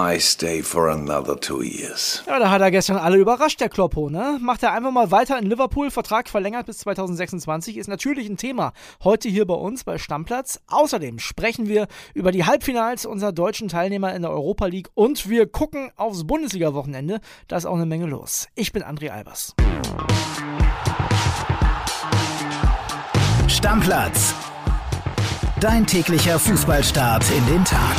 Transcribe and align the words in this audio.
I 0.00 0.18
stay 0.18 0.62
for 0.62 0.88
another 0.88 1.38
two 1.38 1.62
years. 1.62 2.22
Ja, 2.26 2.38
da 2.38 2.50
hat 2.50 2.62
er 2.62 2.70
gestern 2.70 2.96
alle 2.96 3.18
überrascht, 3.18 3.60
der 3.60 3.68
Kloppo, 3.68 4.08
ne? 4.08 4.38
Macht 4.40 4.62
er 4.62 4.72
einfach 4.72 4.90
mal 4.90 5.10
weiter 5.10 5.38
in 5.38 5.44
Liverpool, 5.44 5.90
Vertrag 5.90 6.30
verlängert 6.30 6.64
bis 6.64 6.78
2026, 6.78 7.76
ist 7.76 7.86
natürlich 7.86 8.26
ein 8.26 8.38
Thema 8.38 8.72
heute 9.04 9.28
hier 9.28 9.46
bei 9.46 9.54
uns 9.54 9.84
bei 9.84 9.98
Stammplatz. 9.98 10.58
Außerdem 10.68 11.18
sprechen 11.18 11.68
wir 11.68 11.86
über 12.14 12.32
die 12.32 12.46
Halbfinals 12.46 13.04
unserer 13.04 13.32
deutschen 13.32 13.68
Teilnehmer 13.68 14.14
in 14.14 14.22
der 14.22 14.30
Europa 14.30 14.66
League 14.66 14.88
und 14.94 15.28
wir 15.28 15.46
gucken 15.46 15.90
aufs 15.96 16.26
Bundesliga-Wochenende. 16.26 17.20
Da 17.48 17.58
ist 17.58 17.66
auch 17.66 17.76
eine 17.76 17.84
Menge 17.84 18.06
los. 18.06 18.48
Ich 18.54 18.72
bin 18.72 18.82
André 18.82 19.10
Albers. 19.10 19.54
Stammplatz. 23.48 24.34
Dein 25.60 25.86
täglicher 25.86 26.38
Fußballstart 26.38 27.24
in 27.36 27.46
den 27.54 27.64
Tag. 27.66 27.96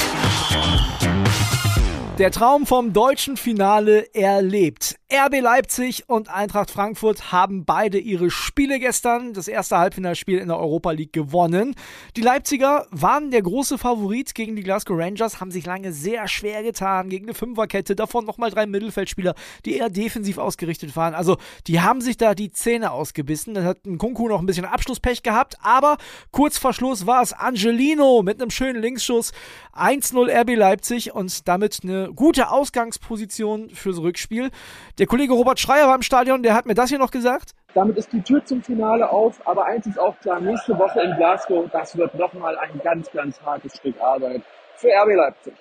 Der 2.21 2.29
Traum 2.29 2.67
vom 2.67 2.93
deutschen 2.93 3.35
Finale 3.35 4.13
erlebt. 4.13 4.95
RB 5.11 5.41
Leipzig 5.41 6.07
und 6.07 6.29
Eintracht 6.29 6.71
Frankfurt 6.71 7.33
haben 7.33 7.65
beide 7.65 7.97
ihre 7.97 8.31
Spiele 8.31 8.79
gestern, 8.79 9.33
das 9.33 9.49
erste 9.49 9.77
Halbfinalspiel 9.77 10.37
in 10.37 10.47
der 10.47 10.57
Europa 10.57 10.91
League 10.91 11.11
gewonnen. 11.11 11.75
Die 12.15 12.21
Leipziger 12.21 12.87
waren 12.91 13.29
der 13.29 13.41
große 13.41 13.77
Favorit 13.77 14.33
gegen 14.35 14.55
die 14.55 14.61
Glasgow 14.61 14.97
Rangers, 14.97 15.41
haben 15.41 15.51
sich 15.51 15.65
lange 15.65 15.91
sehr 15.91 16.29
schwer 16.29 16.63
getan 16.63 17.09
gegen 17.09 17.25
eine 17.25 17.33
Fünferkette, 17.33 17.95
davon 17.95 18.23
nochmal 18.23 18.51
drei 18.51 18.67
Mittelfeldspieler, 18.67 19.33
die 19.65 19.75
eher 19.75 19.89
defensiv 19.89 20.37
ausgerichtet 20.37 20.95
waren. 20.95 21.13
Also 21.13 21.37
die 21.67 21.81
haben 21.81 21.99
sich 21.99 22.15
da 22.15 22.33
die 22.33 22.51
Zähne 22.51 22.91
ausgebissen. 22.91 23.55
Dann 23.55 23.65
hat 23.65 23.85
ein 23.85 23.97
Kunku 23.97 24.29
noch 24.29 24.39
ein 24.39 24.45
bisschen 24.45 24.65
Abschlusspech 24.65 25.23
gehabt, 25.23 25.57
aber 25.61 25.97
kurz 26.31 26.57
vor 26.57 26.71
Schluss 26.71 27.05
war 27.05 27.21
es 27.21 27.33
Angelino 27.33 28.21
mit 28.23 28.39
einem 28.39 28.51
schönen 28.51 28.81
Linksschuss. 28.81 29.33
1-0 29.75 30.29
RB 30.41 30.55
Leipzig 30.55 31.13
und 31.13 31.49
damit 31.49 31.79
eine 31.83 32.10
gute 32.15 32.49
Ausgangsposition 32.49 33.69
fürs 33.69 33.99
Rückspiel. 34.01 34.51
Der 34.99 35.07
Kollege 35.07 35.33
Robert 35.33 35.59
Schreier 35.59 35.87
war 35.87 35.95
im 35.95 36.01
Stadion, 36.01 36.43
der 36.43 36.53
hat 36.53 36.65
mir 36.65 36.73
das 36.73 36.89
hier 36.89 36.99
noch 36.99 37.11
gesagt. 37.11 37.51
Damit 37.73 37.97
ist 37.97 38.11
die 38.11 38.21
Tür 38.21 38.43
zum 38.43 38.61
Finale 38.61 39.09
auf, 39.09 39.45
aber 39.47 39.65
eins 39.65 39.87
ist 39.87 39.99
auch 39.99 40.17
klar, 40.19 40.39
nächste 40.41 40.77
Woche 40.77 41.01
in 41.01 41.15
Glasgow, 41.15 41.69
das 41.71 41.95
wird 41.95 42.15
nochmal 42.15 42.57
ein 42.57 42.79
ganz, 42.83 43.09
ganz 43.11 43.41
hartes 43.41 43.77
Stück 43.77 43.99
Arbeit 44.01 44.43
für 44.75 44.89
RB 44.89 45.15
Leipzig. 45.15 45.53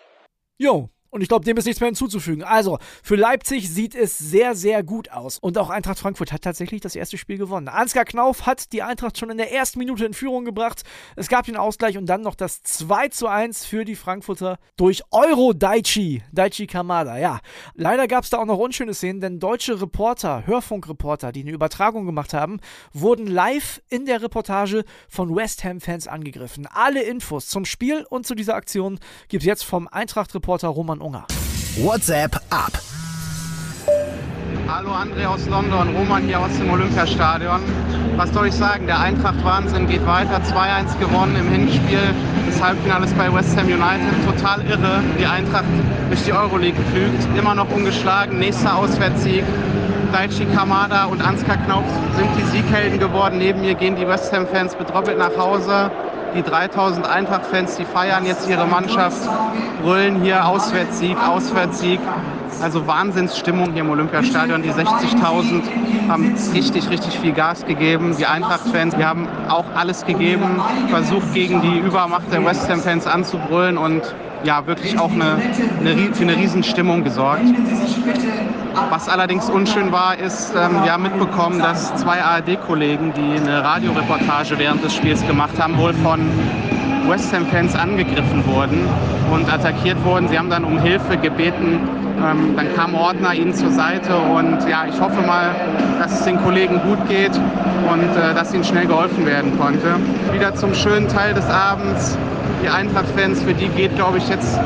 Jo, 0.59 0.89
und 1.11 1.23
ich 1.23 1.29
glaube, 1.29 1.45
dem 1.45 1.57
ist 1.57 1.65
nichts 1.65 1.81
mehr 1.81 1.89
hinzuzufügen. 1.89 2.45
Also, 2.45 2.79
für 3.03 3.17
Leipzig 3.17 3.69
sieht 3.69 3.95
es 3.95 4.17
sehr, 4.17 4.55
sehr 4.55 4.83
gut 4.83 5.11
aus. 5.11 5.39
Und 5.39 5.59
auch 5.59 5.69
Eintracht 5.69 5.99
Frankfurt 5.99 6.33
hat 6.33 6.43
tatsächlich 6.43 6.81
das 6.81 6.95
erste 6.95 7.19
Spiel 7.19 7.37
gewonnen. 7.37 7.69
Ansgar 7.69 8.05
Knauf 8.05 8.47
hat 8.47 8.73
die 8.73 8.83
Eintracht 8.83 9.19
schon 9.19 9.31
in 9.31 9.37
der 9.37 9.53
ersten 9.53 9.81
Minute 9.81 10.05
in 10.05 10.15
Führung 10.15 10.45
gebracht. 10.45 10.83
Es 11.17 11.29
gab 11.29 11.47
den 11.47 11.57
Ausgleich 11.57 11.99
und 11.99 12.07
dann 12.07 12.23
noch 12.23 12.37
das 12.37 12.63
2 12.63 13.09
zu 13.09 13.27
1 13.27 13.65
für 13.65 13.85
die 13.85 13.97
Frankfurter 13.97 14.59
durch 14.77 15.03
Euro 15.11 15.53
Daichi. 15.53 16.23
Daichi 16.33 16.67
Kamada, 16.69 17.19
ja. 17.19 17.41
Leider 17.75 18.07
gab 18.07 18.25
es 18.25 18.31
da 18.31 18.39
auch 18.39 18.47
noch 18.47 18.59
unschöne 18.59 18.95
Szenen, 18.95 19.21
denn 19.21 19.41
deutsche 19.41 19.81
Reporter, 19.81 20.47
Hörfunkreporter, 20.47 21.33
die 21.33 21.41
eine 21.41 21.51
Übertragung 21.51 22.07
gemacht 22.07 22.35
haben, 22.35 22.61
wurden 22.93 23.27
live 23.27 23.83
in 23.89 24.07
der 24.07 24.23
Reportage 24.23 24.85
von 25.09 25.35
West 25.35 25.65
Ham-Fans 25.65 26.07
angegriffen. 26.07 26.69
Alle 26.73 27.03
Infos 27.03 27.49
zum 27.49 27.65
Spiel 27.65 28.07
und 28.09 28.27
zu 28.27 28.37
dieser 28.37 28.55
Aktion 28.55 29.01
gibt 29.29 29.43
es 29.43 29.47
jetzt 29.47 29.65
vom 29.65 29.89
Eintracht-Reporter 29.89 30.69
Roman 30.69 31.00
Roman 31.01 31.25
Unger. 31.25 31.25
WhatsApp 31.79 32.37
ab. 32.51 32.73
Hallo 34.69 34.91
André 34.93 35.27
aus 35.27 35.47
London, 35.49 35.97
Roman 35.97 36.23
hier 36.23 36.39
aus 36.39 36.57
dem 36.59 36.71
Olympiastadion. 36.71 37.61
Was 38.17 38.33
soll 38.33 38.49
ich 38.49 38.55
sagen? 38.55 38.87
Der 38.87 39.01
Eintracht-Wahnsinn 39.01 39.89
geht 39.89 40.07
weiter. 40.07 40.41
2-1 40.43 40.99
gewonnen 40.99 41.37
im 41.37 41.51
Hinspiel 41.51 42.15
des 42.47 42.63
Halbfinales 42.63 43.13
bei 43.15 43.33
West 43.33 43.57
Ham 43.57 43.67
United. 43.67 44.27
Total 44.27 44.65
irre. 44.67 45.03
Die 45.19 45.27
Eintracht 45.27 45.65
durch 46.09 46.23
die 46.23 46.33
Euroleague 46.33 46.81
pflügt. 46.91 47.27
Immer 47.37 47.55
noch 47.55 47.71
ungeschlagen. 47.71 48.39
Nächster 48.39 48.77
Auswärtssieg. 48.77 49.45
Daichi 50.13 50.45
Kamada 50.55 51.05
und 51.05 51.23
Ansgar 51.23 51.57
Knauf 51.59 51.85
sind 52.17 52.29
die 52.37 52.57
Sieghelden 52.57 52.99
geworden. 52.99 53.39
Neben 53.39 53.61
mir 53.61 53.75
gehen 53.75 53.97
die 53.97 54.07
West 54.07 54.33
Ham-Fans 54.33 54.75
betroppelt 54.75 55.19
nach 55.19 55.37
Hause. 55.37 55.91
Die 56.35 56.43
3000 56.43 57.09
Eintracht-Fans, 57.09 57.77
die 57.77 57.85
feiern 57.85 58.25
jetzt 58.25 58.49
ihre 58.49 58.67
Mannschaft, 58.67 59.29
brüllen 59.83 60.23
hier 60.23 60.47
Auswärtssieg, 60.47 61.17
Auswärtssieg. 61.19 62.01
Also 62.63 62.87
Wahnsinnsstimmung 62.87 63.73
hier 63.73 63.83
im 63.83 63.91
Olympiastadion. 63.91 64.63
Die 64.63 64.71
60.000 64.71 65.63
haben 66.09 66.35
richtig, 66.53 66.91
richtig 66.91 67.19
viel 67.19 67.33
Gas 67.33 67.65
gegeben. 67.65 68.15
Die 68.19 68.27
Eintracht-Fans, 68.27 68.95
die 68.97 69.05
haben 69.05 69.27
auch 69.49 69.65
alles 69.75 70.05
gegeben, 70.05 70.61
versucht 70.89 71.33
gegen 71.33 71.63
die 71.63 71.79
Übermacht 71.79 72.31
der 72.31 72.45
West 72.45 72.69
Ham-Fans 72.69 73.07
anzubrüllen 73.07 73.79
und 73.79 74.15
ja, 74.45 74.67
wirklich 74.67 74.99
auch 74.99 75.11
eine, 75.11 75.37
eine, 75.81 76.15
für 76.15 76.23
eine 76.23 76.37
Riesenstimmung 76.37 77.05
gesorgt. 77.05 77.43
Was 78.91 79.09
allerdings 79.09 79.51
unschön 79.51 79.93
war, 79.93 80.17
ist, 80.19 80.53
ähm, 80.55 80.83
wir 80.83 80.93
haben 80.93 81.03
mitbekommen, 81.03 81.59
dass 81.59 81.95
zwei 81.97 82.23
ARD-Kollegen, 82.23 83.13
die 83.13 83.41
eine 83.41 83.63
Radioreportage 83.63 84.59
während 84.59 84.83
des 84.85 84.95
Spiels 84.95 85.27
gemacht 85.27 85.61
haben, 85.61 85.77
wohl 85.77 85.93
von 85.95 86.21
West 87.09 87.33
Ham-Fans 87.33 87.75
angegriffen 87.75 88.45
wurden 88.47 88.87
und 89.33 89.53
attackiert 89.53 90.03
wurden. 90.05 90.29
Sie 90.29 90.39
haben 90.39 90.51
dann 90.51 90.65
um 90.65 90.79
Hilfe 90.79 91.17
gebeten. 91.17 91.81
Ähm, 92.19 92.55
dann 92.57 92.75
kam 92.75 92.95
Ordner 92.95 93.35
ihnen 93.35 93.55
zur 93.55 93.71
Seite 93.71 94.17
und 94.17 94.59
ja, 94.69 94.85
ich 94.87 95.01
hoffe 95.01 95.23
mal, 95.23 95.51
dass 95.99 96.13
es 96.21 96.25
den 96.25 96.41
Kollegen 96.43 96.81
gut 96.83 96.99
geht 97.09 97.33
und 97.91 98.17
äh, 98.17 98.35
dass 98.35 98.53
ihnen 98.53 98.65
schnell 98.65 98.87
geholfen 98.87 99.27
werden 99.27 99.59
konnte. 99.59 99.97
Wieder 100.33 100.55
zum 100.55 100.75
schönen 100.75 101.09
Teil 101.09 101.35
des 101.35 101.49
Abends 101.49 102.19
die 102.63 102.69
Eintracht-Fans, 102.69 103.43
für 103.43 103.55
die 103.55 103.69
geht, 103.69 103.95
glaube 103.97 104.19
ich, 104.19 104.29
jetzt 104.29 104.59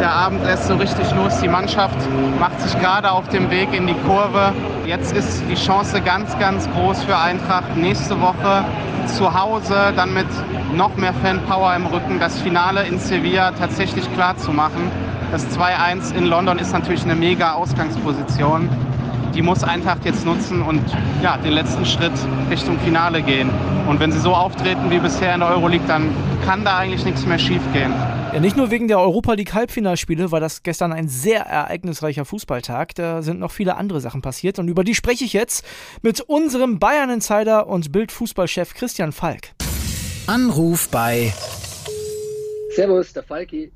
der 0.00 0.10
Abend 0.10 0.44
erst 0.46 0.66
so 0.66 0.74
richtig 0.74 1.14
los. 1.14 1.38
Die 1.40 1.48
Mannschaft 1.48 1.96
macht 2.38 2.60
sich 2.60 2.78
gerade 2.80 3.10
auf 3.10 3.28
dem 3.28 3.50
Weg 3.50 3.68
in 3.72 3.86
die 3.86 3.96
Kurve. 4.06 4.52
Jetzt 4.86 5.14
ist 5.14 5.42
die 5.48 5.54
Chance 5.54 6.00
ganz, 6.00 6.38
ganz 6.38 6.68
groß 6.72 7.02
für 7.04 7.16
Eintracht 7.16 7.76
nächste 7.76 8.20
Woche 8.20 8.64
zu 9.06 9.38
Hause, 9.38 9.92
dann 9.96 10.14
mit 10.14 10.26
noch 10.74 10.96
mehr 10.96 11.12
Fanpower 11.14 11.74
im 11.74 11.86
Rücken, 11.86 12.18
das 12.18 12.40
Finale 12.40 12.84
in 12.84 12.98
Sevilla 12.98 13.52
tatsächlich 13.52 14.12
klar 14.14 14.36
zu 14.36 14.52
machen. 14.52 14.90
Das 15.30 15.46
2-1 15.56 16.14
in 16.14 16.26
London 16.26 16.58
ist 16.58 16.72
natürlich 16.72 17.04
eine 17.04 17.14
mega 17.14 17.54
Ausgangsposition 17.54 18.68
die 19.34 19.42
muss 19.42 19.64
Eintracht 19.64 20.04
jetzt 20.04 20.24
nutzen 20.24 20.62
und 20.62 20.82
ja, 21.22 21.36
den 21.38 21.52
letzten 21.52 21.84
Schritt 21.86 22.12
Richtung 22.50 22.78
Finale 22.80 23.22
gehen. 23.22 23.50
Und 23.88 24.00
wenn 24.00 24.12
sie 24.12 24.20
so 24.20 24.34
auftreten 24.34 24.90
wie 24.90 24.98
bisher 24.98 25.34
in 25.34 25.40
der 25.40 25.50
Euroleague, 25.50 25.86
dann 25.86 26.10
kann 26.44 26.64
da 26.64 26.78
eigentlich 26.78 27.04
nichts 27.04 27.26
mehr 27.26 27.38
schiefgehen. 27.38 27.92
Ja, 28.32 28.40
nicht 28.40 28.56
nur 28.56 28.70
wegen 28.70 28.88
der 28.88 28.98
Europa 28.98 29.34
League 29.34 29.52
Halbfinalspiele 29.52 30.30
war 30.32 30.40
das 30.40 30.62
gestern 30.62 30.92
ein 30.92 31.08
sehr 31.08 31.40
ereignisreicher 31.42 32.24
Fußballtag. 32.24 32.94
Da 32.94 33.22
sind 33.22 33.40
noch 33.40 33.50
viele 33.50 33.76
andere 33.76 34.00
Sachen 34.00 34.22
passiert 34.22 34.58
und 34.58 34.68
über 34.68 34.84
die 34.84 34.94
spreche 34.94 35.24
ich 35.24 35.32
jetzt 35.32 35.66
mit 36.02 36.20
unserem 36.20 36.78
Bayern 36.78 37.10
Insider 37.10 37.66
und 37.66 37.92
Bildfußballchef 37.92 38.74
Christian 38.74 39.12
Falk. 39.12 39.50
Anruf 40.26 40.88
bei 40.88 41.32
Servus, 42.74 43.12
der 43.12 43.22
Falki. 43.22 43.70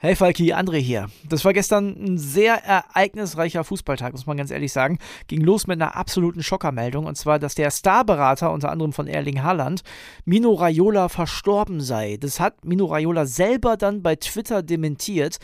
Hey 0.00 0.14
Falki, 0.14 0.52
André 0.52 0.76
hier. 0.76 1.08
Das 1.28 1.44
war 1.44 1.52
gestern 1.52 1.88
ein 1.88 2.18
sehr 2.18 2.64
ereignisreicher 2.64 3.64
Fußballtag, 3.64 4.12
muss 4.12 4.26
man 4.26 4.36
ganz 4.36 4.52
ehrlich 4.52 4.72
sagen. 4.72 5.00
Ging 5.26 5.40
los 5.40 5.66
mit 5.66 5.82
einer 5.82 5.96
absoluten 5.96 6.44
Schockermeldung 6.44 7.04
und 7.06 7.16
zwar, 7.16 7.40
dass 7.40 7.56
der 7.56 7.72
Starberater 7.72 8.52
unter 8.52 8.70
anderem 8.70 8.92
von 8.92 9.08
Erling 9.08 9.42
Haaland, 9.42 9.82
Mino 10.24 10.52
Raiola, 10.52 11.08
verstorben 11.08 11.80
sei. 11.80 12.16
Das 12.16 12.38
hat 12.38 12.64
Mino 12.64 12.84
Raiola 12.84 13.26
selber 13.26 13.76
dann 13.76 14.00
bei 14.04 14.14
Twitter 14.14 14.62
dementiert. 14.62 15.38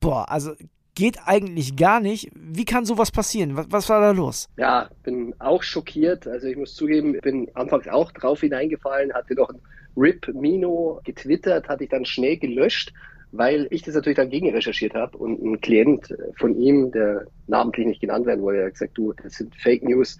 Boah, 0.00 0.30
also 0.30 0.52
geht 0.94 1.16
eigentlich 1.24 1.74
gar 1.74 2.00
nicht. 2.00 2.30
Wie 2.34 2.66
kann 2.66 2.84
sowas 2.84 3.10
passieren? 3.10 3.56
Was, 3.56 3.68
was 3.70 3.88
war 3.88 4.02
da 4.02 4.10
los? 4.10 4.50
Ja, 4.58 4.90
bin 5.02 5.34
auch 5.38 5.62
schockiert. 5.62 6.26
Also 6.26 6.46
ich 6.46 6.58
muss 6.58 6.74
zugeben, 6.74 7.18
bin 7.22 7.50
anfangs 7.54 7.88
auch 7.88 8.12
drauf 8.12 8.40
hineingefallen, 8.40 9.14
hatte 9.14 9.34
doch 9.34 9.48
ein 9.48 9.62
RIP 9.96 10.28
Mino 10.34 11.00
getwittert, 11.04 11.70
hatte 11.70 11.84
ich 11.84 11.90
dann 11.90 12.04
schnell 12.04 12.36
gelöscht 12.36 12.92
weil 13.36 13.66
ich 13.70 13.82
das 13.82 13.94
natürlich 13.94 14.16
dann 14.16 14.30
gegen 14.30 14.50
recherchiert 14.50 14.94
habe 14.94 15.18
und 15.18 15.42
ein 15.42 15.60
Klient 15.60 16.14
von 16.36 16.56
ihm, 16.56 16.92
der 16.92 17.26
namentlich 17.46 17.86
nicht 17.86 18.00
genannt 18.00 18.26
werden 18.26 18.42
wollte, 18.42 18.64
hat 18.64 18.72
gesagt, 18.72 18.96
du, 18.96 19.12
das 19.12 19.34
sind 19.34 19.54
Fake 19.56 19.82
News, 19.82 20.18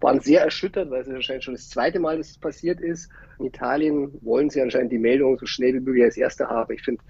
waren 0.00 0.20
sehr 0.20 0.42
erschüttert, 0.42 0.90
weil 0.90 1.02
es 1.02 1.08
anscheinend 1.08 1.44
schon 1.44 1.54
das 1.54 1.68
zweite 1.68 2.00
Mal, 2.00 2.18
dass 2.18 2.30
es 2.30 2.38
passiert 2.38 2.80
ist. 2.80 3.10
In 3.38 3.46
Italien 3.46 4.12
wollen 4.22 4.50
sie 4.50 4.60
anscheinend 4.60 4.92
die 4.92 4.98
Meldung 4.98 5.38
so 5.38 5.46
schnell 5.46 5.74
wie 5.74 5.80
möglich 5.80 6.04
als 6.04 6.16
erste 6.16 6.48
haben. 6.48 6.72
Ich 6.74 6.82
finde, 6.82 7.02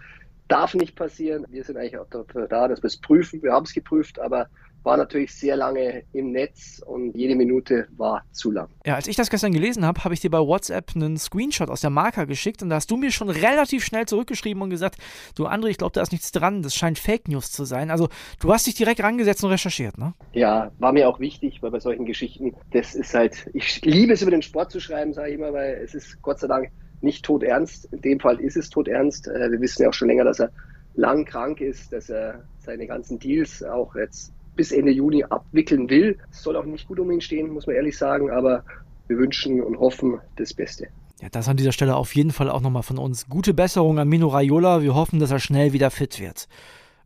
darf 0.48 0.74
nicht 0.74 0.96
passieren. 0.96 1.46
Wir 1.48 1.64
sind 1.64 1.76
eigentlich 1.76 1.98
auch 1.98 2.08
dafür 2.08 2.46
da, 2.48 2.68
dass 2.68 2.82
wir 2.82 2.88
es 2.88 3.00
prüfen. 3.00 3.42
Wir 3.42 3.52
haben 3.52 3.64
es 3.64 3.74
geprüft, 3.74 4.18
aber 4.18 4.48
war 4.84 4.96
natürlich 4.96 5.34
sehr 5.34 5.56
lange 5.56 6.04
im 6.12 6.30
Netz 6.30 6.80
und 6.86 7.16
jede 7.16 7.34
Minute 7.34 7.88
war 7.96 8.22
zu 8.32 8.50
lang. 8.50 8.68
Ja, 8.84 8.94
als 8.94 9.08
ich 9.08 9.16
das 9.16 9.30
gestern 9.30 9.52
gelesen 9.52 9.84
habe, 9.84 10.04
habe 10.04 10.14
ich 10.14 10.20
dir 10.20 10.30
bei 10.30 10.38
WhatsApp 10.38 10.92
einen 10.94 11.16
Screenshot 11.16 11.70
aus 11.70 11.80
der 11.80 11.90
Marker 11.90 12.26
geschickt 12.26 12.62
und 12.62 12.68
da 12.68 12.76
hast 12.76 12.90
du 12.90 12.96
mir 12.96 13.10
schon 13.10 13.30
relativ 13.30 13.84
schnell 13.84 14.06
zurückgeschrieben 14.06 14.62
und 14.62 14.70
gesagt, 14.70 14.98
du 15.34 15.46
André, 15.46 15.68
ich 15.68 15.78
glaube, 15.78 15.92
da 15.92 16.02
ist 16.02 16.12
nichts 16.12 16.30
dran, 16.32 16.62
das 16.62 16.74
scheint 16.74 16.98
Fake 16.98 17.28
News 17.28 17.50
zu 17.50 17.64
sein. 17.64 17.90
Also 17.90 18.08
du 18.40 18.52
hast 18.52 18.66
dich 18.66 18.74
direkt 18.74 19.02
rangesetzt 19.02 19.42
und 19.42 19.50
recherchiert, 19.50 19.98
ne? 19.98 20.14
Ja, 20.32 20.70
war 20.78 20.92
mir 20.92 21.08
auch 21.08 21.18
wichtig, 21.18 21.62
weil 21.62 21.70
bei 21.70 21.80
solchen 21.80 22.04
Geschichten, 22.04 22.54
das 22.72 22.94
ist 22.94 23.14
halt, 23.14 23.50
ich 23.54 23.82
liebe 23.84 24.12
es 24.12 24.22
über 24.22 24.30
den 24.30 24.42
Sport 24.42 24.70
zu 24.70 24.80
schreiben, 24.80 25.14
sage 25.14 25.30
ich 25.30 25.34
immer, 25.36 25.52
weil 25.52 25.80
es 25.82 25.94
ist 25.94 26.20
Gott 26.20 26.38
sei 26.38 26.46
Dank 26.46 26.70
nicht 27.00 27.24
todernst. 27.24 27.86
In 27.92 28.00
dem 28.02 28.20
Fall 28.20 28.40
ist 28.40 28.56
es 28.56 28.70
todernst. 28.70 29.28
Äh, 29.28 29.50
wir 29.50 29.60
wissen 29.60 29.82
ja 29.82 29.88
auch 29.88 29.94
schon 29.94 30.08
länger, 30.08 30.24
dass 30.24 30.40
er 30.40 30.50
lang 30.94 31.24
krank 31.24 31.60
ist, 31.60 31.92
dass 31.92 32.10
er 32.10 32.44
seine 32.58 32.86
ganzen 32.86 33.18
Deals 33.18 33.62
auch 33.62 33.94
jetzt 33.94 34.32
bis 34.56 34.72
Ende 34.72 34.92
Juni 34.92 35.24
abwickeln 35.24 35.88
will. 35.90 36.18
Es 36.30 36.42
soll 36.42 36.56
auch 36.56 36.64
nicht 36.64 36.88
gut 36.88 37.00
um 37.00 37.10
ihn 37.10 37.20
stehen, 37.20 37.52
muss 37.52 37.66
man 37.66 37.76
ehrlich 37.76 37.96
sagen, 37.96 38.30
aber 38.30 38.64
wir 39.08 39.18
wünschen 39.18 39.62
und 39.62 39.78
hoffen 39.78 40.18
das 40.36 40.54
Beste. 40.54 40.88
Ja, 41.20 41.28
das 41.30 41.48
an 41.48 41.56
dieser 41.56 41.72
Stelle 41.72 41.96
auf 41.96 42.14
jeden 42.14 42.32
Fall 42.32 42.50
auch 42.50 42.60
nochmal 42.60 42.82
von 42.82 42.98
uns. 42.98 43.28
Gute 43.28 43.54
Besserung 43.54 43.98
an 43.98 44.08
Mino 44.08 44.28
Raiola. 44.28 44.82
Wir 44.82 44.94
hoffen, 44.94 45.20
dass 45.20 45.30
er 45.30 45.38
schnell 45.38 45.72
wieder 45.72 45.90
fit 45.90 46.20
wird. 46.20 46.48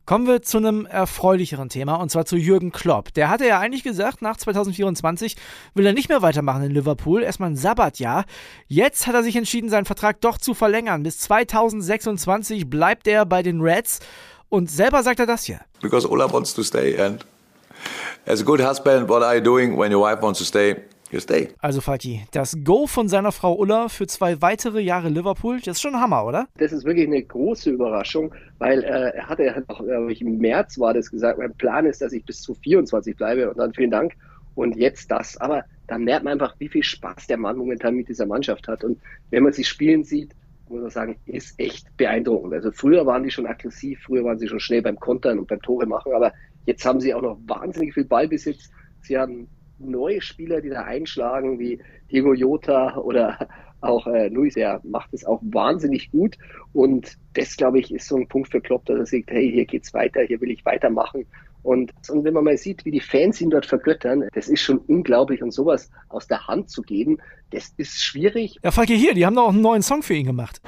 Kommen 0.09 0.25
wir 0.25 0.41
zu 0.41 0.57
einem 0.57 0.87
erfreulicheren 0.87 1.69
Thema 1.69 1.93
und 1.97 2.09
zwar 2.09 2.25
zu 2.25 2.35
Jürgen 2.35 2.71
Klopp. 2.71 3.13
Der 3.13 3.29
hatte 3.29 3.45
ja 3.45 3.59
eigentlich 3.59 3.83
gesagt, 3.83 4.23
nach 4.23 4.37
2024 4.37 5.35
will 5.75 5.85
er 5.85 5.93
nicht 5.93 6.09
mehr 6.09 6.23
weitermachen 6.23 6.63
in 6.63 6.71
Liverpool, 6.71 7.21
erstmal 7.21 7.51
ein 7.51 7.55
Sabbatjahr. 7.55 8.25
Jetzt 8.65 9.05
hat 9.05 9.13
er 9.13 9.21
sich 9.21 9.35
entschieden, 9.35 9.69
seinen 9.69 9.85
Vertrag 9.85 10.19
doch 10.21 10.39
zu 10.39 10.55
verlängern. 10.55 11.03
Bis 11.03 11.19
2026 11.19 12.67
bleibt 12.67 13.07
er 13.07 13.27
bei 13.27 13.43
den 13.43 13.61
Reds 13.61 13.99
und 14.49 14.71
selber 14.71 15.03
sagt 15.03 15.19
er 15.19 15.27
das 15.27 15.43
hier. 15.43 15.59
Because 15.79 16.09
Ola 16.09 16.33
wants 16.33 16.55
to 16.55 16.63
stay 16.63 16.99
and 16.99 17.23
as 18.25 18.41
a 18.41 18.43
good 18.43 18.61
husband, 18.61 19.09
what 19.09 19.23
are 19.23 19.35
you 19.35 19.43
doing 19.43 19.77
when 19.77 19.91
your 19.91 20.01
wife 20.01 20.21
wants 20.21 20.39
to 20.39 20.45
stay? 20.45 20.75
You 21.11 21.19
stay. 21.19 21.49
Also 21.59 21.81
Falki, 21.81 22.21
das 22.31 22.55
Go 22.63 22.85
von 22.85 23.07
seiner 23.07 23.31
Frau 23.31 23.55
Ulla 23.55 23.89
für 23.89 24.05
zwei 24.05 24.43
weitere 24.43 24.79
Jahre 24.79 25.09
Liverpool, 25.09 25.57
das 25.57 25.77
ist 25.77 25.81
schon 25.81 25.95
ein 25.95 26.01
Hammer, 26.01 26.23
oder? 26.23 26.47
Das 26.57 26.71
ist 26.71 26.85
wirklich 26.85 27.07
eine 27.07 27.23
große 27.23 27.71
Überraschung, 27.71 28.31
weil 28.59 28.83
äh, 28.83 29.15
er 29.15 29.27
hatte 29.27 29.43
ja 29.43 29.59
noch, 29.67 29.81
äh, 29.81 30.13
im 30.13 30.37
März 30.37 30.77
war 30.77 30.93
das 30.93 31.09
gesagt, 31.09 31.39
mein 31.39 31.53
Plan 31.55 31.87
ist, 31.87 32.03
dass 32.03 32.13
ich 32.13 32.23
bis 32.25 32.43
zu 32.43 32.53
24 32.53 33.17
bleibe 33.17 33.49
und 33.49 33.57
dann 33.57 33.73
vielen 33.73 33.89
Dank 33.89 34.13
und 34.53 34.75
jetzt 34.75 35.09
das. 35.09 35.35
Aber 35.37 35.63
da 35.87 35.97
merkt 35.97 36.25
man 36.25 36.33
einfach, 36.33 36.53
wie 36.59 36.69
viel 36.69 36.83
Spaß 36.83 37.25
der 37.25 37.37
Mann 37.37 37.57
momentan 37.57 37.95
mit 37.95 38.07
dieser 38.07 38.27
Mannschaft 38.27 38.67
hat 38.67 38.83
und 38.83 38.99
wenn 39.31 39.41
man 39.41 39.53
sie 39.53 39.63
spielen 39.63 40.03
sieht, 40.03 40.35
muss 40.69 40.81
man 40.81 40.91
sagen, 40.91 41.17
ist 41.25 41.59
echt 41.59 41.87
beeindruckend. 41.97 42.53
Also 42.53 42.71
früher 42.71 43.05
waren 43.07 43.23
die 43.23 43.31
schon 43.31 43.47
aggressiv, 43.47 43.99
früher 44.05 44.23
waren 44.23 44.37
sie 44.37 44.47
schon 44.47 44.59
schnell 44.59 44.83
beim 44.83 44.99
Kontern 44.99 45.39
und 45.39 45.47
beim 45.47 45.61
Tore 45.63 45.87
machen, 45.87 46.13
aber 46.13 46.31
jetzt 46.69 46.85
haben 46.85 47.01
sie 47.01 47.13
auch 47.15 47.21
noch 47.21 47.37
wahnsinnig 47.47 47.95
viel 47.95 48.05
Ballbesitz. 48.05 48.69
Sie 49.01 49.17
haben 49.17 49.47
neue 49.79 50.21
Spieler, 50.21 50.61
die 50.61 50.69
da 50.69 50.83
einschlagen, 50.83 51.57
wie 51.57 51.79
Diego 52.11 52.33
Jota 52.33 52.97
oder 52.97 53.49
auch 53.81 54.05
äh, 54.07 54.27
Luis, 54.27 54.53
der 54.53 54.81
macht 54.83 55.13
es 55.13 55.25
auch 55.25 55.39
wahnsinnig 55.41 56.11
gut. 56.11 56.37
Und 56.73 57.17
das, 57.33 57.57
glaube 57.57 57.79
ich, 57.79 57.91
ist 57.91 58.07
so 58.07 58.17
ein 58.17 58.27
Punkt 58.27 58.51
für 58.51 58.61
Klopp, 58.61 58.85
dass 58.85 58.99
er 58.99 59.05
sagt, 59.05 59.31
hey, 59.31 59.51
hier 59.51 59.65
geht's 59.65 59.93
weiter, 59.93 60.21
hier 60.21 60.39
will 60.41 60.51
ich 60.51 60.63
weitermachen. 60.63 61.25
Und, 61.63 61.91
und 62.09 62.23
wenn 62.23 62.33
man 62.33 62.43
mal 62.43 62.57
sieht, 62.57 62.85
wie 62.85 62.91
die 62.91 62.99
Fans 62.99 63.41
ihn 63.41 63.49
dort 63.49 63.65
vergöttern, 63.65 64.27
das 64.33 64.47
ist 64.47 64.61
schon 64.61 64.77
unglaublich. 64.77 65.41
Und 65.41 65.51
sowas 65.51 65.89
aus 66.09 66.27
der 66.27 66.47
Hand 66.47 66.69
zu 66.69 66.83
geben, 66.83 67.17
das 67.49 67.73
ist 67.77 68.03
schwierig. 68.03 68.59
Ja, 68.63 68.71
Falke, 68.71 68.93
hier, 68.93 69.13
die 69.13 69.25
haben 69.25 69.35
doch 69.35 69.47
auch 69.47 69.53
einen 69.53 69.61
neuen 69.61 69.81
Song 69.81 70.03
für 70.03 70.13
ihn 70.13 70.27
gemacht. 70.27 70.61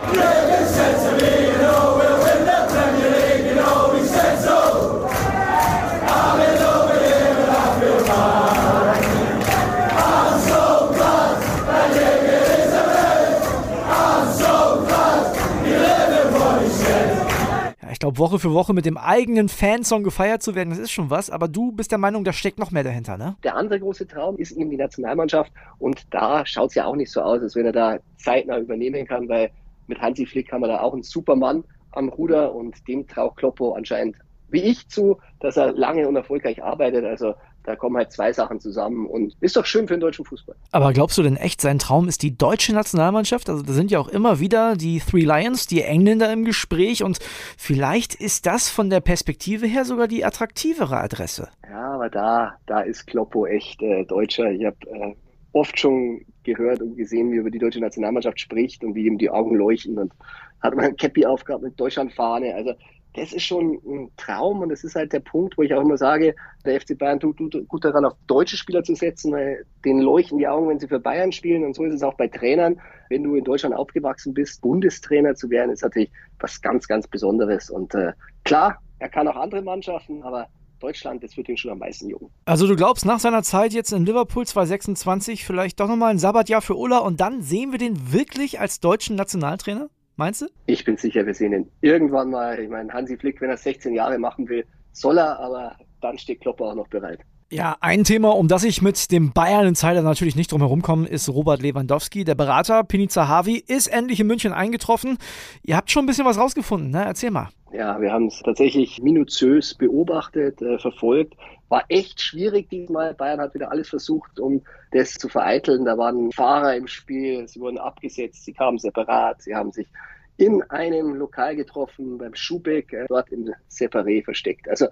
Glaube, 18.01 18.17
Woche 18.17 18.39
für 18.39 18.51
Woche 18.53 18.73
mit 18.73 18.85
dem 18.85 18.97
eigenen 18.97 19.47
Fansong 19.47 20.03
gefeiert 20.03 20.43
zu 20.43 20.55
werden, 20.55 20.71
das 20.71 20.79
ist 20.79 20.91
schon 20.91 21.09
was. 21.09 21.29
Aber 21.29 21.47
du 21.47 21.71
bist 21.71 21.91
der 21.91 21.97
Meinung, 21.97 22.23
da 22.23 22.33
steckt 22.33 22.59
noch 22.59 22.71
mehr 22.71 22.83
dahinter, 22.83 23.17
ne? 23.17 23.35
Der 23.43 23.55
andere 23.55 23.79
große 23.79 24.07
Traum 24.07 24.37
ist 24.37 24.51
eben 24.51 24.69
die 24.69 24.77
Nationalmannschaft. 24.77 25.51
Und 25.79 26.05
da 26.11 26.45
schaut 26.45 26.69
es 26.69 26.75
ja 26.75 26.85
auch 26.85 26.95
nicht 26.95 27.11
so 27.11 27.21
aus, 27.21 27.41
als 27.41 27.55
wenn 27.55 27.65
er 27.65 27.71
da 27.71 27.97
zeitnah 28.17 28.59
übernehmen 28.59 29.07
kann, 29.07 29.29
weil 29.29 29.51
mit 29.87 30.01
Hansi 30.01 30.25
Flick 30.25 30.51
haben 30.51 30.61
wir 30.61 30.67
da 30.67 30.81
auch 30.81 30.93
einen 30.93 31.03
Supermann 31.03 31.63
am 31.91 32.09
Ruder 32.09 32.53
und 32.53 32.87
dem 32.87 33.07
traut 33.07 33.37
Kloppo 33.37 33.73
anscheinend 33.73 34.15
wie 34.51 34.61
ich 34.61 34.87
zu, 34.89 35.17
dass 35.39 35.57
er 35.57 35.71
lange 35.71 36.07
und 36.07 36.15
erfolgreich 36.15 36.61
arbeitet. 36.61 37.05
Also 37.05 37.33
da 37.63 37.75
kommen 37.75 37.97
halt 37.97 38.11
zwei 38.11 38.33
Sachen 38.33 38.59
zusammen 38.59 39.05
und 39.05 39.35
ist 39.39 39.55
doch 39.55 39.65
schön 39.65 39.87
für 39.87 39.95
den 39.95 40.01
deutschen 40.01 40.25
Fußball. 40.25 40.55
Aber 40.71 40.93
glaubst 40.93 41.17
du 41.17 41.23
denn 41.23 41.37
echt, 41.37 41.61
sein 41.61 41.79
Traum 41.79 42.07
ist 42.07 42.23
die 42.23 42.35
deutsche 42.37 42.73
Nationalmannschaft? 42.73 43.49
Also 43.49 43.61
da 43.61 43.73
sind 43.73 43.91
ja 43.91 43.99
auch 43.99 44.07
immer 44.07 44.39
wieder 44.39 44.75
die 44.75 44.99
Three 44.99 45.25
Lions, 45.25 45.67
die 45.67 45.81
Engländer 45.81 46.31
im 46.31 46.45
Gespräch 46.45 47.03
und 47.03 47.19
vielleicht 47.57 48.15
ist 48.15 48.45
das 48.45 48.69
von 48.69 48.89
der 48.89 48.99
Perspektive 48.99 49.67
her 49.67 49.85
sogar 49.85 50.07
die 50.07 50.25
attraktivere 50.25 50.97
Adresse. 50.97 51.49
Ja, 51.69 51.93
aber 51.93 52.09
da, 52.09 52.57
da 52.65 52.81
ist 52.81 53.07
Kloppo 53.07 53.45
echt 53.45 53.81
äh, 53.81 54.05
Deutscher. 54.05 54.51
Ich 54.51 54.65
habe 54.65 54.77
äh, 54.87 55.15
oft 55.53 55.79
schon 55.79 56.25
gehört 56.43 56.81
und 56.81 56.95
gesehen, 56.95 57.31
wie 57.31 57.35
er 57.35 57.41
über 57.41 57.51
die 57.51 57.59
deutsche 57.59 57.79
Nationalmannschaft 57.79 58.39
spricht 58.39 58.83
und 58.83 58.95
wie 58.95 59.05
ihm 59.05 59.17
die 59.17 59.29
Augen 59.29 59.55
leuchten 59.55 59.97
und 59.97 60.13
hat 60.61 60.75
mal 60.75 60.85
ein 60.85 60.97
Cappy 60.97 61.25
aufgehabt 61.25 61.63
mit 61.63 61.79
Deutschlandfahne. 61.79 62.53
Also 62.55 62.73
das 63.13 63.33
ist 63.33 63.43
schon 63.43 63.79
ein 63.85 64.11
Traum 64.15 64.61
und 64.61 64.69
das 64.69 64.83
ist 64.83 64.95
halt 64.95 65.11
der 65.11 65.19
Punkt, 65.19 65.57
wo 65.57 65.63
ich 65.63 65.73
auch 65.73 65.81
immer 65.81 65.97
sage, 65.97 66.33
der 66.65 66.79
FC 66.79 66.97
Bayern 66.97 67.19
tut, 67.19 67.37
tut 67.37 67.67
gut 67.67 67.83
daran, 67.83 68.05
auf 68.05 68.13
deutsche 68.27 68.55
Spieler 68.55 68.83
zu 68.83 68.95
setzen, 68.95 69.33
weil 69.33 69.65
denen 69.83 70.01
leuchten 70.01 70.37
die 70.37 70.47
Augen, 70.47 70.69
wenn 70.69 70.79
sie 70.79 70.87
für 70.87 70.99
Bayern 70.99 71.31
spielen 71.31 71.65
und 71.65 71.75
so 71.75 71.83
ist 71.83 71.95
es 71.95 72.03
auch 72.03 72.15
bei 72.15 72.27
Trainern. 72.27 72.79
Wenn 73.09 73.23
du 73.23 73.35
in 73.35 73.43
Deutschland 73.43 73.75
aufgewachsen 73.75 74.33
bist, 74.33 74.61
Bundestrainer 74.61 75.35
zu 75.35 75.49
werden, 75.49 75.71
ist 75.71 75.83
natürlich 75.83 76.11
was 76.39 76.61
ganz, 76.61 76.87
ganz 76.87 77.07
Besonderes 77.07 77.69
und 77.69 77.93
äh, 77.95 78.13
klar, 78.45 78.81
er 78.99 79.09
kann 79.09 79.27
auch 79.27 79.35
andere 79.35 79.61
Mannschaften, 79.61 80.23
aber 80.23 80.47
Deutschland, 80.79 81.23
das 81.23 81.37
wird 81.37 81.47
ihn 81.49 81.57
schon 81.57 81.71
am 81.71 81.79
meisten 81.79 82.09
jucken. 82.09 82.29
Also 82.45 82.65
du 82.67 82.75
glaubst, 82.75 83.05
nach 83.05 83.19
seiner 83.19 83.43
Zeit 83.43 83.73
jetzt 83.73 83.91
in 83.91 84.05
Liverpool 84.05 84.45
2026 84.45 85.45
vielleicht 85.45 85.79
doch 85.79 85.87
nochmal 85.87 86.11
ein 86.11 86.17
Sabbatjahr 86.17 86.61
für 86.61 86.75
Ulla 86.75 86.99
und 86.99 87.21
dann 87.21 87.41
sehen 87.41 87.71
wir 87.71 87.77
den 87.77 88.11
wirklich 88.11 88.59
als 88.59 88.79
deutschen 88.79 89.15
Nationaltrainer? 89.15 89.89
Meinst 90.21 90.43
du? 90.43 90.45
Ich 90.67 90.85
bin 90.85 90.97
sicher, 90.97 91.25
wir 91.25 91.33
sehen 91.33 91.51
ihn 91.51 91.71
irgendwann 91.81 92.29
mal. 92.29 92.59
Ich 92.59 92.69
meine, 92.69 92.93
Hansi 92.93 93.17
Flick, 93.17 93.41
wenn 93.41 93.49
er 93.49 93.57
16 93.57 93.95
Jahre 93.95 94.19
machen 94.19 94.47
will, 94.47 94.63
soll 94.91 95.17
er, 95.17 95.39
aber 95.39 95.75
dann 95.99 96.19
steht 96.19 96.41
Klopper 96.41 96.65
auch 96.65 96.75
noch 96.75 96.87
bereit. 96.89 97.21
Ja, 97.49 97.75
ein 97.81 98.03
Thema, 98.03 98.29
um 98.35 98.47
das 98.47 98.63
ich 98.63 98.83
mit 98.83 99.11
dem 99.11 99.33
Bayern-Insider 99.33 100.03
natürlich 100.03 100.35
nicht 100.35 100.51
drum 100.51 100.61
herum 100.61 100.83
komme, 100.83 101.07
ist 101.07 101.27
Robert 101.27 101.63
Lewandowski. 101.63 102.23
Der 102.23 102.35
Berater 102.35 102.83
Pini 102.83 103.07
Zahavi 103.07 103.63
ist 103.65 103.87
endlich 103.87 104.19
in 104.19 104.27
München 104.27 104.53
eingetroffen. 104.53 105.17
Ihr 105.63 105.75
habt 105.75 105.89
schon 105.89 106.03
ein 106.03 106.07
bisschen 106.07 106.27
was 106.27 106.37
rausgefunden, 106.37 106.91
ne? 106.91 107.03
Erzähl 107.03 107.31
mal. 107.31 107.49
Ja, 107.73 108.01
wir 108.01 108.11
haben 108.11 108.27
es 108.27 108.41
tatsächlich 108.43 109.01
minutiös 109.01 109.73
beobachtet, 109.75 110.61
äh, 110.61 110.77
verfolgt. 110.77 111.35
War 111.69 111.85
echt 111.87 112.19
schwierig 112.19 112.69
diesmal. 112.69 113.13
Bayern 113.13 113.39
hat 113.39 113.53
wieder 113.53 113.71
alles 113.71 113.87
versucht, 113.87 114.39
um 114.41 114.61
das 114.91 115.13
zu 115.13 115.29
vereiteln. 115.29 115.85
Da 115.85 115.97
waren 115.97 116.33
Fahrer 116.33 116.75
im 116.75 116.87
Spiel, 116.87 117.47
sie 117.47 117.61
wurden 117.61 117.77
abgesetzt, 117.77 118.43
sie 118.43 118.51
kamen 118.51 118.77
separat, 118.77 119.41
sie 119.41 119.55
haben 119.55 119.71
sich 119.71 119.87
in 120.35 120.61
einem 120.63 121.15
Lokal 121.15 121.55
getroffen, 121.55 122.17
beim 122.17 122.35
Schubeck, 122.35 122.91
äh, 122.91 123.05
dort 123.07 123.29
im 123.29 123.53
Separé 123.69 124.23
versteckt. 124.23 124.67
Also 124.67 124.87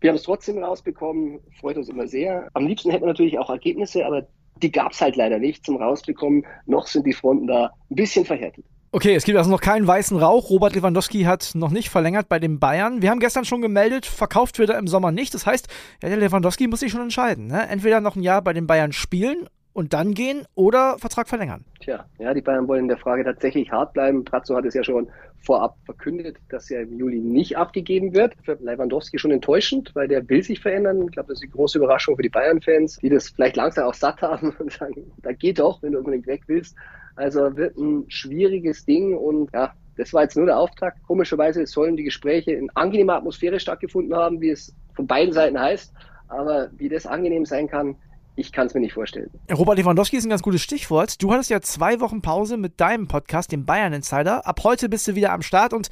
wir 0.00 0.10
haben 0.10 0.16
es 0.16 0.24
trotzdem 0.24 0.58
rausbekommen, 0.58 1.38
freut 1.60 1.76
uns 1.76 1.88
immer 1.88 2.08
sehr. 2.08 2.48
Am 2.54 2.66
liebsten 2.66 2.90
hätten 2.90 3.04
wir 3.04 3.08
natürlich 3.08 3.38
auch 3.38 3.50
Ergebnisse, 3.50 4.04
aber 4.04 4.26
die 4.62 4.72
gab 4.72 4.92
es 4.92 5.00
halt 5.00 5.14
leider 5.14 5.38
nicht 5.38 5.64
zum 5.64 5.76
Rausbekommen. 5.76 6.44
Noch 6.66 6.88
sind 6.88 7.06
die 7.06 7.12
Fronten 7.12 7.46
da 7.46 7.72
ein 7.90 7.94
bisschen 7.94 8.24
verhärtet. 8.24 8.64
Okay, 8.96 9.14
es 9.14 9.24
gibt 9.24 9.36
also 9.36 9.50
noch 9.50 9.60
keinen 9.60 9.86
weißen 9.86 10.16
Rauch. 10.16 10.48
Robert 10.48 10.74
Lewandowski 10.74 11.24
hat 11.24 11.50
noch 11.54 11.70
nicht 11.70 11.90
verlängert 11.90 12.30
bei 12.30 12.38
den 12.38 12.58
Bayern. 12.58 13.02
Wir 13.02 13.10
haben 13.10 13.20
gestern 13.20 13.44
schon 13.44 13.60
gemeldet, 13.60 14.06
verkauft 14.06 14.58
wird 14.58 14.70
er 14.70 14.78
im 14.78 14.86
Sommer 14.86 15.12
nicht. 15.12 15.34
Das 15.34 15.44
heißt, 15.44 15.68
ja, 16.02 16.08
der 16.08 16.16
Lewandowski 16.16 16.66
muss 16.66 16.80
sich 16.80 16.92
schon 16.92 17.02
entscheiden. 17.02 17.46
Ne? 17.46 17.68
Entweder 17.68 18.00
noch 18.00 18.16
ein 18.16 18.22
Jahr 18.22 18.40
bei 18.40 18.54
den 18.54 18.66
Bayern 18.66 18.94
spielen 18.94 19.50
und 19.74 19.92
dann 19.92 20.14
gehen 20.14 20.46
oder 20.54 20.96
Vertrag 20.96 21.28
verlängern. 21.28 21.66
Tja, 21.80 22.06
ja, 22.18 22.32
die 22.32 22.40
Bayern 22.40 22.68
wollen 22.68 22.84
in 22.84 22.88
der 22.88 22.96
Frage 22.96 23.22
tatsächlich 23.22 23.70
hart 23.70 23.92
bleiben. 23.92 24.24
Brazzo 24.24 24.56
hat 24.56 24.64
es 24.64 24.72
ja 24.72 24.82
schon 24.82 25.10
vorab 25.44 25.76
verkündet, 25.84 26.38
dass 26.48 26.70
er 26.70 26.80
im 26.80 26.96
Juli 26.98 27.18
nicht 27.18 27.58
abgegeben 27.58 28.14
wird. 28.14 28.32
Für 28.46 28.54
Lewandowski 28.54 29.18
schon 29.18 29.30
enttäuschend, 29.30 29.90
weil 29.92 30.08
der 30.08 30.26
will 30.30 30.42
sich 30.42 30.60
verändern. 30.60 31.02
Ich 31.02 31.12
glaube, 31.12 31.28
das 31.28 31.36
ist 31.36 31.44
die 31.44 31.50
große 31.50 31.76
Überraschung 31.76 32.16
für 32.16 32.22
die 32.22 32.30
Bayern-Fans, 32.30 32.96
die 33.02 33.10
das 33.10 33.28
vielleicht 33.28 33.56
langsam 33.56 33.88
auch 33.88 33.94
satt 33.94 34.22
haben 34.22 34.56
und 34.58 34.72
sagen, 34.72 35.12
da 35.18 35.32
geht 35.32 35.58
doch, 35.58 35.82
wenn 35.82 35.92
du 35.92 35.98
unbedingt 35.98 36.26
weg 36.26 36.44
willst. 36.46 36.74
Also 37.16 37.56
wird 37.56 37.76
ein 37.76 38.04
schwieriges 38.08 38.84
Ding 38.84 39.16
und 39.16 39.50
ja, 39.52 39.72
das 39.96 40.12
war 40.12 40.22
jetzt 40.22 40.36
nur 40.36 40.46
der 40.46 40.58
Auftakt. 40.58 41.02
Komischerweise 41.06 41.66
sollen 41.66 41.96
die 41.96 42.04
Gespräche 42.04 42.52
in 42.52 42.70
angenehmer 42.74 43.14
Atmosphäre 43.14 43.58
stattgefunden 43.58 44.14
haben, 44.14 44.40
wie 44.40 44.50
es 44.50 44.74
von 44.94 45.06
beiden 45.06 45.32
Seiten 45.32 45.58
heißt. 45.58 45.92
Aber 46.28 46.70
wie 46.76 46.88
das 46.88 47.06
angenehm 47.06 47.46
sein 47.46 47.68
kann, 47.68 47.96
ich 48.38 48.52
kann 48.52 48.66
es 48.66 48.74
mir 48.74 48.80
nicht 48.80 48.92
vorstellen. 48.92 49.30
Robert 49.50 49.78
Lewandowski 49.78 50.16
ist 50.18 50.26
ein 50.26 50.30
ganz 50.30 50.42
gutes 50.42 50.60
Stichwort. 50.60 51.22
Du 51.22 51.32
hattest 51.32 51.48
ja 51.48 51.62
zwei 51.62 52.00
Wochen 52.00 52.20
Pause 52.20 52.58
mit 52.58 52.80
deinem 52.80 53.08
Podcast, 53.08 53.50
dem 53.50 53.64
Bayern 53.64 53.94
Insider. 53.94 54.46
Ab 54.46 54.60
heute 54.62 54.90
bist 54.90 55.08
du 55.08 55.14
wieder 55.14 55.32
am 55.32 55.40
Start 55.40 55.72
und 55.72 55.88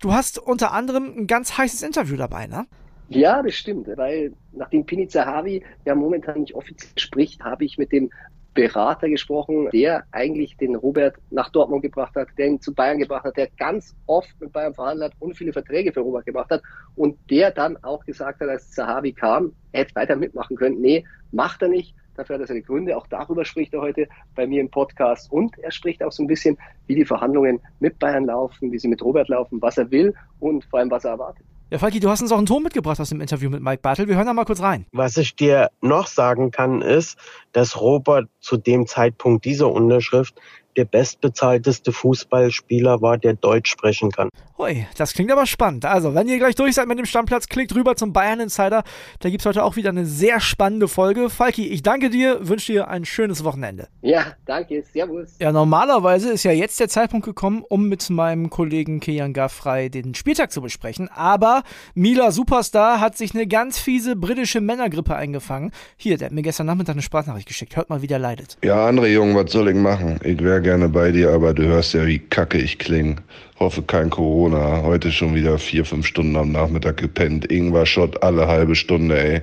du 0.00 0.12
hast 0.12 0.38
unter 0.38 0.72
anderem 0.72 1.12
ein 1.16 1.26
ganz 1.26 1.58
heißes 1.58 1.82
Interview 1.82 2.16
dabei, 2.16 2.46
ne? 2.46 2.66
Ja, 3.08 3.42
das 3.42 3.54
stimmt, 3.54 3.88
weil 3.96 4.34
nachdem 4.52 4.84
Pini 4.84 5.08
Zahavi 5.08 5.64
ja 5.86 5.94
momentan 5.94 6.40
nicht 6.40 6.54
offiziell 6.54 6.92
spricht, 6.96 7.42
habe 7.42 7.64
ich 7.64 7.78
mit 7.78 7.90
dem 7.90 8.10
Berater 8.58 9.08
gesprochen, 9.08 9.68
der 9.72 10.02
eigentlich 10.10 10.56
den 10.56 10.74
Robert 10.74 11.14
nach 11.30 11.48
Dortmund 11.50 11.82
gebracht 11.82 12.16
hat, 12.16 12.26
der 12.36 12.48
ihn 12.48 12.60
zu 12.60 12.74
Bayern 12.74 12.98
gebracht 12.98 13.24
hat, 13.24 13.36
der 13.36 13.46
ganz 13.56 13.94
oft 14.06 14.28
mit 14.40 14.52
Bayern 14.52 14.74
verhandelt 14.74 15.12
hat 15.12 15.20
und 15.20 15.36
viele 15.36 15.52
Verträge 15.52 15.92
für 15.92 16.00
Robert 16.00 16.26
gemacht 16.26 16.50
hat 16.50 16.62
und 16.96 17.16
der 17.30 17.52
dann 17.52 17.76
auch 17.84 18.04
gesagt 18.04 18.40
hat, 18.40 18.48
als 18.48 18.72
Zahavi 18.72 19.12
kam, 19.12 19.52
er 19.70 19.82
hätte 19.82 19.94
weiter 19.94 20.16
mitmachen 20.16 20.56
können. 20.56 20.80
Nee, 20.80 21.04
macht 21.30 21.62
er 21.62 21.68
nicht. 21.68 21.94
Dafür 22.16 22.34
hat 22.34 22.40
er 22.40 22.46
seine 22.48 22.62
Gründe. 22.62 22.96
Auch 22.96 23.06
darüber 23.06 23.44
spricht 23.44 23.74
er 23.74 23.80
heute 23.80 24.08
bei 24.34 24.44
mir 24.44 24.60
im 24.60 24.70
Podcast. 24.70 25.30
Und 25.30 25.56
er 25.60 25.70
spricht 25.70 26.02
auch 26.02 26.10
so 26.10 26.24
ein 26.24 26.26
bisschen, 26.26 26.58
wie 26.88 26.96
die 26.96 27.04
Verhandlungen 27.04 27.60
mit 27.78 28.00
Bayern 28.00 28.24
laufen, 28.24 28.72
wie 28.72 28.78
sie 28.80 28.88
mit 28.88 29.04
Robert 29.04 29.28
laufen, 29.28 29.62
was 29.62 29.78
er 29.78 29.88
will 29.92 30.14
und 30.40 30.64
vor 30.64 30.80
allem, 30.80 30.90
was 30.90 31.04
er 31.04 31.12
erwartet. 31.12 31.46
Ja, 31.70 31.76
Falki, 31.76 32.00
du 32.00 32.08
hast 32.08 32.22
uns 32.22 32.32
auch 32.32 32.38
einen 32.38 32.46
Ton 32.46 32.62
mitgebracht 32.62 32.98
aus 32.98 33.10
dem 33.10 33.20
Interview 33.20 33.50
mit 33.50 33.60
Mike 33.60 33.82
Bartel. 33.82 34.08
Wir 34.08 34.16
hören 34.16 34.24
da 34.24 34.32
mal 34.32 34.46
kurz 34.46 34.62
rein. 34.62 34.86
Was 34.92 35.18
ich 35.18 35.36
dir 35.36 35.68
noch 35.82 36.06
sagen 36.06 36.50
kann, 36.50 36.80
ist, 36.80 37.18
dass 37.52 37.78
Robert 37.78 38.26
zu 38.40 38.56
dem 38.56 38.86
Zeitpunkt 38.86 39.44
dieser 39.44 39.70
Unterschrift 39.70 40.40
der 40.76 40.84
bestbezahlteste 40.84 41.92
Fußballspieler 41.92 43.02
war, 43.02 43.18
der 43.18 43.34
Deutsch 43.34 43.70
sprechen 43.70 44.10
kann. 44.10 44.28
Hui, 44.58 44.86
das 44.96 45.12
klingt 45.12 45.30
aber 45.30 45.46
spannend. 45.46 45.84
Also, 45.84 46.16
wenn 46.16 46.26
ihr 46.26 46.38
gleich 46.38 46.56
durch 46.56 46.74
seid 46.74 46.88
mit 46.88 46.98
dem 46.98 47.06
Stammplatz, 47.06 47.46
klickt 47.46 47.74
rüber 47.76 47.94
zum 47.94 48.12
Bayern 48.12 48.40
Insider. 48.40 48.82
Da 49.20 49.30
gibt 49.30 49.42
es 49.42 49.46
heute 49.46 49.62
auch 49.62 49.76
wieder 49.76 49.90
eine 49.90 50.04
sehr 50.04 50.40
spannende 50.40 50.88
Folge. 50.88 51.30
Falki, 51.30 51.68
ich 51.68 51.82
danke 51.82 52.10
dir, 52.10 52.48
wünsche 52.48 52.72
dir 52.72 52.88
ein 52.88 53.04
schönes 53.04 53.44
Wochenende. 53.44 53.86
Ja, 54.02 54.34
danke, 54.46 54.82
servus. 54.92 55.36
Ja, 55.38 55.52
normalerweise 55.52 56.30
ist 56.30 56.42
ja 56.42 56.50
jetzt 56.50 56.80
der 56.80 56.88
Zeitpunkt 56.88 57.24
gekommen, 57.24 57.62
um 57.68 57.88
mit 57.88 58.10
meinem 58.10 58.50
Kollegen 58.50 58.98
Kian 58.98 59.32
Gaffrey 59.32 59.90
den 59.90 60.14
Spieltag 60.14 60.50
zu 60.50 60.60
besprechen. 60.60 61.08
Aber 61.08 61.62
Mila 61.94 62.32
Superstar 62.32 63.00
hat 63.00 63.16
sich 63.16 63.34
eine 63.34 63.46
ganz 63.46 63.78
fiese 63.78 64.16
britische 64.16 64.60
Männergrippe 64.60 65.14
eingefangen. 65.14 65.70
Hier, 65.96 66.18
der 66.18 66.26
hat 66.26 66.32
mir 66.32 66.42
gestern 66.42 66.66
Nachmittag 66.66 66.94
eine 66.94 67.02
Sprachnachricht 67.02 67.46
geschickt. 67.46 67.76
Hört 67.76 67.90
mal, 67.90 68.02
wie 68.02 68.08
der 68.08 68.18
leidet. 68.18 68.58
Ja, 68.64 68.86
andere 68.86 69.08
Jungen, 69.08 69.36
was 69.36 69.52
soll 69.52 69.68
ich 69.68 69.76
machen? 69.76 70.18
Ich 70.24 70.42
wäre 70.42 70.60
gerne 70.68 70.90
bei 70.90 71.12
dir, 71.12 71.30
aber 71.30 71.54
du 71.54 71.62
hörst 71.62 71.94
ja, 71.94 72.06
wie 72.06 72.18
kacke 72.18 72.58
ich 72.58 72.78
klinge. 72.78 73.16
Hoffe 73.58 73.80
kein 73.80 74.10
Corona. 74.10 74.82
Heute 74.82 75.10
schon 75.10 75.34
wieder 75.34 75.56
vier, 75.56 75.86
fünf 75.86 76.06
Stunden 76.06 76.36
am 76.36 76.52
Nachmittag 76.52 76.98
gepennt. 76.98 77.50
Ingwer-Shot 77.50 78.22
alle 78.22 78.46
halbe 78.48 78.74
Stunde, 78.74 79.18
ey. 79.18 79.40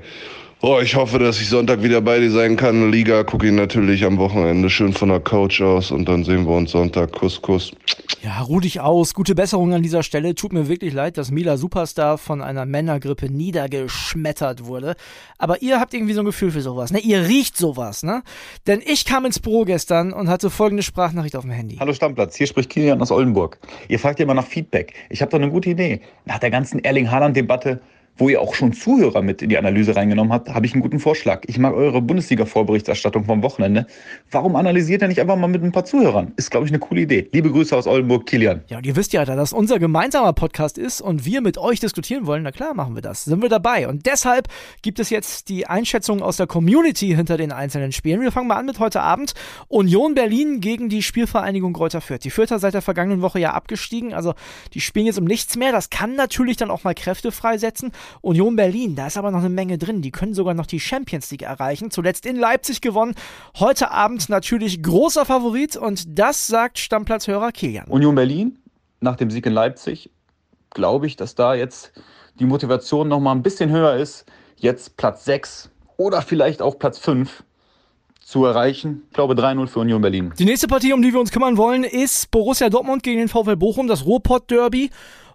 Oh, 0.62 0.79
ich 0.81 0.95
hoffe, 0.95 1.19
dass 1.19 1.39
ich 1.41 1.50
Sonntag 1.50 1.83
wieder 1.83 2.00
bei 2.00 2.19
dir 2.19 2.31
sein 2.31 2.55
kann. 2.55 2.89
Liga 2.89 3.24
gucke 3.24 3.45
ich 3.45 3.51
natürlich 3.51 4.05
am 4.05 4.17
Wochenende 4.17 4.69
schön 4.69 4.93
von 4.93 5.09
der 5.09 5.19
Couch 5.19 5.62
aus 5.62 5.91
und 5.91 6.07
dann 6.07 6.24
sehen 6.24 6.47
wir 6.47 6.55
uns 6.55 6.71
Sonntag. 6.71 7.12
Kuss, 7.12 7.41
Kuss. 7.41 7.74
Ja, 8.24 8.39
ruh 8.39 8.62
dich 8.62 8.79
aus. 8.79 9.13
Gute 9.13 9.35
Besserung 9.35 9.74
an 9.74 9.83
dieser 9.83 10.01
Stelle. 10.01 10.33
Tut 10.33 10.53
mir 10.53 10.69
wirklich 10.69 10.93
leid, 10.93 11.17
dass 11.17 11.29
Mila 11.29 11.57
Superstar 11.57 12.17
von 12.17 12.41
einer 12.41 12.65
Männergrippe 12.65 13.29
niedergeschmettert 13.29 14.65
wurde. 14.65 14.95
Aber 15.38 15.62
ihr 15.62 15.79
habt 15.79 15.93
irgendwie 15.93 16.13
so 16.13 16.21
ein 16.21 16.25
Gefühl 16.25 16.51
für 16.51 16.62
sowas, 16.62 16.91
ne? 16.91 17.00
Ihr 17.00 17.27
riecht 17.27 17.57
sowas, 17.57 18.01
ne? 18.01 18.24
Denn 18.65 18.81
ich 18.83 19.03
kam 19.03 19.25
ins 19.25 19.39
Büro 19.39 19.65
gestern 19.65 20.13
und 20.13 20.29
hatte 20.29 20.50
folgende 20.50 20.83
Sprachnachricht 20.83 21.35
auf 21.35 21.43
dem 21.43 21.51
Handy. 21.51 21.75
Hallo 21.79 21.93
Stammplatz, 21.93 22.38
hier 22.38 22.47
spricht 22.47 22.69
Kilian 22.69 23.01
aus 23.01 23.12
Oldenburg. 23.12 23.59
Ihr 23.89 24.00
fragt 24.00 24.19
ja 24.19 24.24
immer 24.24 24.33
nach 24.33 24.47
Feedback. 24.47 24.93
Ich 25.09 25.21
habe 25.21 25.29
doch 25.31 25.38
eine 25.38 25.51
gute 25.51 25.69
Idee. 25.71 26.00
Nach 26.24 26.39
der 26.39 26.50
ganzen 26.50 26.83
Erling-Haaland-Debatte 26.83 27.81
wo 28.17 28.29
ihr 28.29 28.41
auch 28.41 28.55
schon 28.55 28.74
Zuhörer 28.74 29.22
mit 29.22 29.41
in 29.41 29.50
die 29.50 29.57
Analyse 29.57 29.95
reingenommen 29.95 30.31
habt, 30.31 30.50
habe 30.50 30.65
ich 30.65 30.74
einen 30.74 30.81
guten 30.81 31.00
Vorschlag. 31.00 31.43
Ich 31.48 31.57
mag 31.57 31.74
eure 31.74 32.01
Bundesliga-Vorberichterstattung 32.01 33.25
vom 33.25 33.43
Wochenende. 33.43 33.88
Warum 34.31 34.55
analysiert 34.55 35.01
ihr 35.01 35.07
nicht 35.10 35.19
einfach 35.19 35.36
mal 35.36 35.48
mit 35.48 35.63
ein 35.63 35.72
paar 35.72 35.86
Zuhörern? 35.86 36.31
Ist, 36.38 36.50
glaube 36.50 36.65
ich, 36.65 36.72
eine 36.72 36.79
coole 36.79 37.01
Idee. 37.01 37.29
Liebe 37.34 37.51
Grüße 37.51 37.75
aus 37.75 37.88
Oldenburg, 37.88 38.25
Kilian. 38.25 38.63
Ja, 38.67 38.77
und 38.77 38.86
ihr 38.86 38.95
wisst 38.95 39.12
ja, 39.13 39.25
da 39.25 39.36
das 39.36 39.51
unser 39.51 39.79
gemeinsamer 39.79 40.31
Podcast 40.34 40.77
ist 40.77 41.01
und 41.01 41.25
wir 41.25 41.41
mit 41.41 41.57
euch 41.57 41.81
diskutieren 41.81 42.25
wollen, 42.25 42.43
na 42.43 42.51
klar 42.51 42.74
machen 42.74 42.95
wir 42.95 43.01
das. 43.01 43.25
Sind 43.25 43.41
wir 43.41 43.50
dabei. 43.50 43.88
Und 43.88 44.05
deshalb 44.05 44.48
gibt 44.81 45.00
es 45.00 45.10
jetzt 45.10 45.50
die 45.50 45.67
Einschätzung 45.67 46.22
aus 46.22 46.38
der 46.38 46.48
Community 46.48 47.07
hinter 47.15 47.36
den 47.36 47.51
einzelnen 47.51 47.91
Spielen. 47.91 48.22
Wir 48.22 48.31
fangen 48.31 48.48
mal 48.48 48.55
an 48.55 48.65
mit 48.65 48.79
heute 48.79 49.01
Abend. 49.01 49.34
Union 49.67 50.15
Berlin 50.15 50.62
gegen 50.62 50.88
die 50.88 51.03
Spielvereinigung 51.03 51.74
Greuther 51.74 52.01
Fürth. 52.01 52.24
Die 52.24 52.29
Fürther 52.29 52.60
seit 52.60 52.74
der 52.74 52.81
vergangenen 52.81 53.22
Woche 53.22 53.39
ja 53.39 53.51
abgestiegen, 53.51 54.13
also 54.13 54.34
die 54.74 54.79
spielen 54.79 55.05
jetzt 55.05 55.19
um 55.19 55.25
nichts 55.25 55.57
mehr. 55.57 55.74
Das 55.74 55.89
kann 55.89 56.15
natürlich 56.15 56.55
dann 56.55 56.72
auch 56.72 56.84
mal 56.86 56.93
Kräfte 56.93 57.31
freisetzen. 57.34 57.91
Union 58.21 58.55
Berlin, 58.55 58.95
da 58.95 59.07
ist 59.07 59.17
aber 59.17 59.31
noch 59.31 59.39
eine 59.39 59.50
Menge 59.50 59.77
drin. 59.77 60.01
Die 60.01 60.12
können 60.12 60.33
sogar 60.33 60.53
noch 60.53 60.65
die 60.65 60.79
Champions 60.79 61.31
League 61.31 61.43
erreichen. 61.43 61.91
Zuletzt 61.91 62.25
in 62.25 62.35
Leipzig 62.35 62.81
gewonnen. 62.81 63.15
Heute 63.59 63.91
Abend 63.91 64.29
natürlich 64.29 64.81
großer 64.81 65.25
Favorit 65.25 65.75
und 65.75 66.17
das 66.19 66.47
sagt 66.47 66.79
Stammplatzhörer 66.79 67.51
Kilian. 67.51 67.88
Union 67.88 68.15
Berlin, 68.15 68.59
nach 69.00 69.15
dem 69.15 69.29
Sieg 69.31 69.45
in 69.45 69.53
Leipzig, 69.53 70.09
glaube 70.71 71.07
ich, 71.07 71.15
dass 71.15 71.35
da 71.35 71.55
jetzt 71.55 71.91
die 72.39 72.45
Motivation 72.45 73.07
noch 73.07 73.19
mal 73.19 73.31
ein 73.31 73.43
bisschen 73.43 73.69
höher 73.69 73.95
ist. 73.95 74.25
Jetzt 74.57 74.97
Platz 74.97 75.25
6 75.25 75.69
oder 75.97 76.21
vielleicht 76.21 76.62
auch 76.62 76.77
Platz 76.79 76.97
5 77.00 77.43
zu 78.25 78.43
erreichen. 78.43 79.03
Ich 79.09 79.13
glaube 79.13 79.35
3-0 79.35 79.67
für 79.67 79.79
Union 79.79 80.01
Berlin. 80.01 80.33
Die 80.38 80.45
nächste 80.45 80.67
Partie, 80.67 80.93
um 80.93 81.01
die 81.01 81.13
wir 81.13 81.19
uns 81.19 81.31
kümmern 81.31 81.57
wollen, 81.57 81.83
ist 81.83 82.31
Borussia 82.31 82.69
Dortmund 82.69 83.03
gegen 83.03 83.19
den 83.19 83.27
VfL 83.27 83.55
Bochum, 83.55 83.88
das 83.88 84.05
Ruhrpott-Derby. 84.05 84.89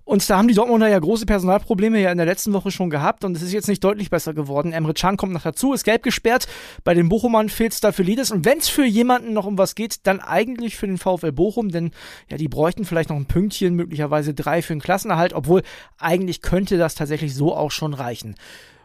Und 0.04 0.28
da 0.28 0.38
haben 0.38 0.48
die 0.48 0.54
Dortmunder 0.54 0.88
ja 0.88 0.98
große 0.98 1.26
Personalprobleme 1.26 2.00
ja 2.00 2.10
in 2.10 2.16
der 2.16 2.26
letzten 2.26 2.52
Woche 2.52 2.70
schon 2.70 2.90
gehabt 2.90 3.24
und 3.24 3.36
es 3.36 3.42
ist 3.42 3.52
jetzt 3.52 3.68
nicht 3.68 3.84
deutlich 3.84 4.10
besser 4.10 4.34
geworden. 4.34 4.72
Emre 4.72 4.94
Can 4.94 5.16
kommt 5.16 5.32
noch 5.32 5.42
dazu, 5.42 5.72
ist 5.72 5.84
gelb 5.84 6.02
gesperrt. 6.02 6.48
Bei 6.84 6.94
den 6.94 7.08
Bochumern 7.08 7.48
fehlt 7.48 7.72
es 7.72 7.80
dafür 7.80 8.04
Liedes. 8.04 8.30
Und 8.30 8.44
wenn 8.44 8.58
es 8.58 8.68
für 8.68 8.84
jemanden 8.84 9.32
noch 9.32 9.46
um 9.46 9.58
was 9.58 9.74
geht, 9.74 10.06
dann 10.06 10.20
eigentlich 10.20 10.76
für 10.76 10.86
den 10.86 10.98
VfL 10.98 11.32
Bochum, 11.32 11.70
denn 11.70 11.92
ja, 12.28 12.36
die 12.36 12.48
bräuchten 12.48 12.84
vielleicht 12.84 13.10
noch 13.10 13.16
ein 13.16 13.26
Pünktchen, 13.26 13.74
möglicherweise 13.74 14.34
drei 14.34 14.62
für 14.62 14.74
den 14.74 14.80
Klassenerhalt, 14.80 15.32
obwohl 15.32 15.62
eigentlich 15.98 16.42
könnte 16.42 16.78
das 16.78 16.94
tatsächlich 16.94 17.34
so 17.34 17.54
auch 17.54 17.70
schon 17.70 17.94
reichen. 17.94 18.34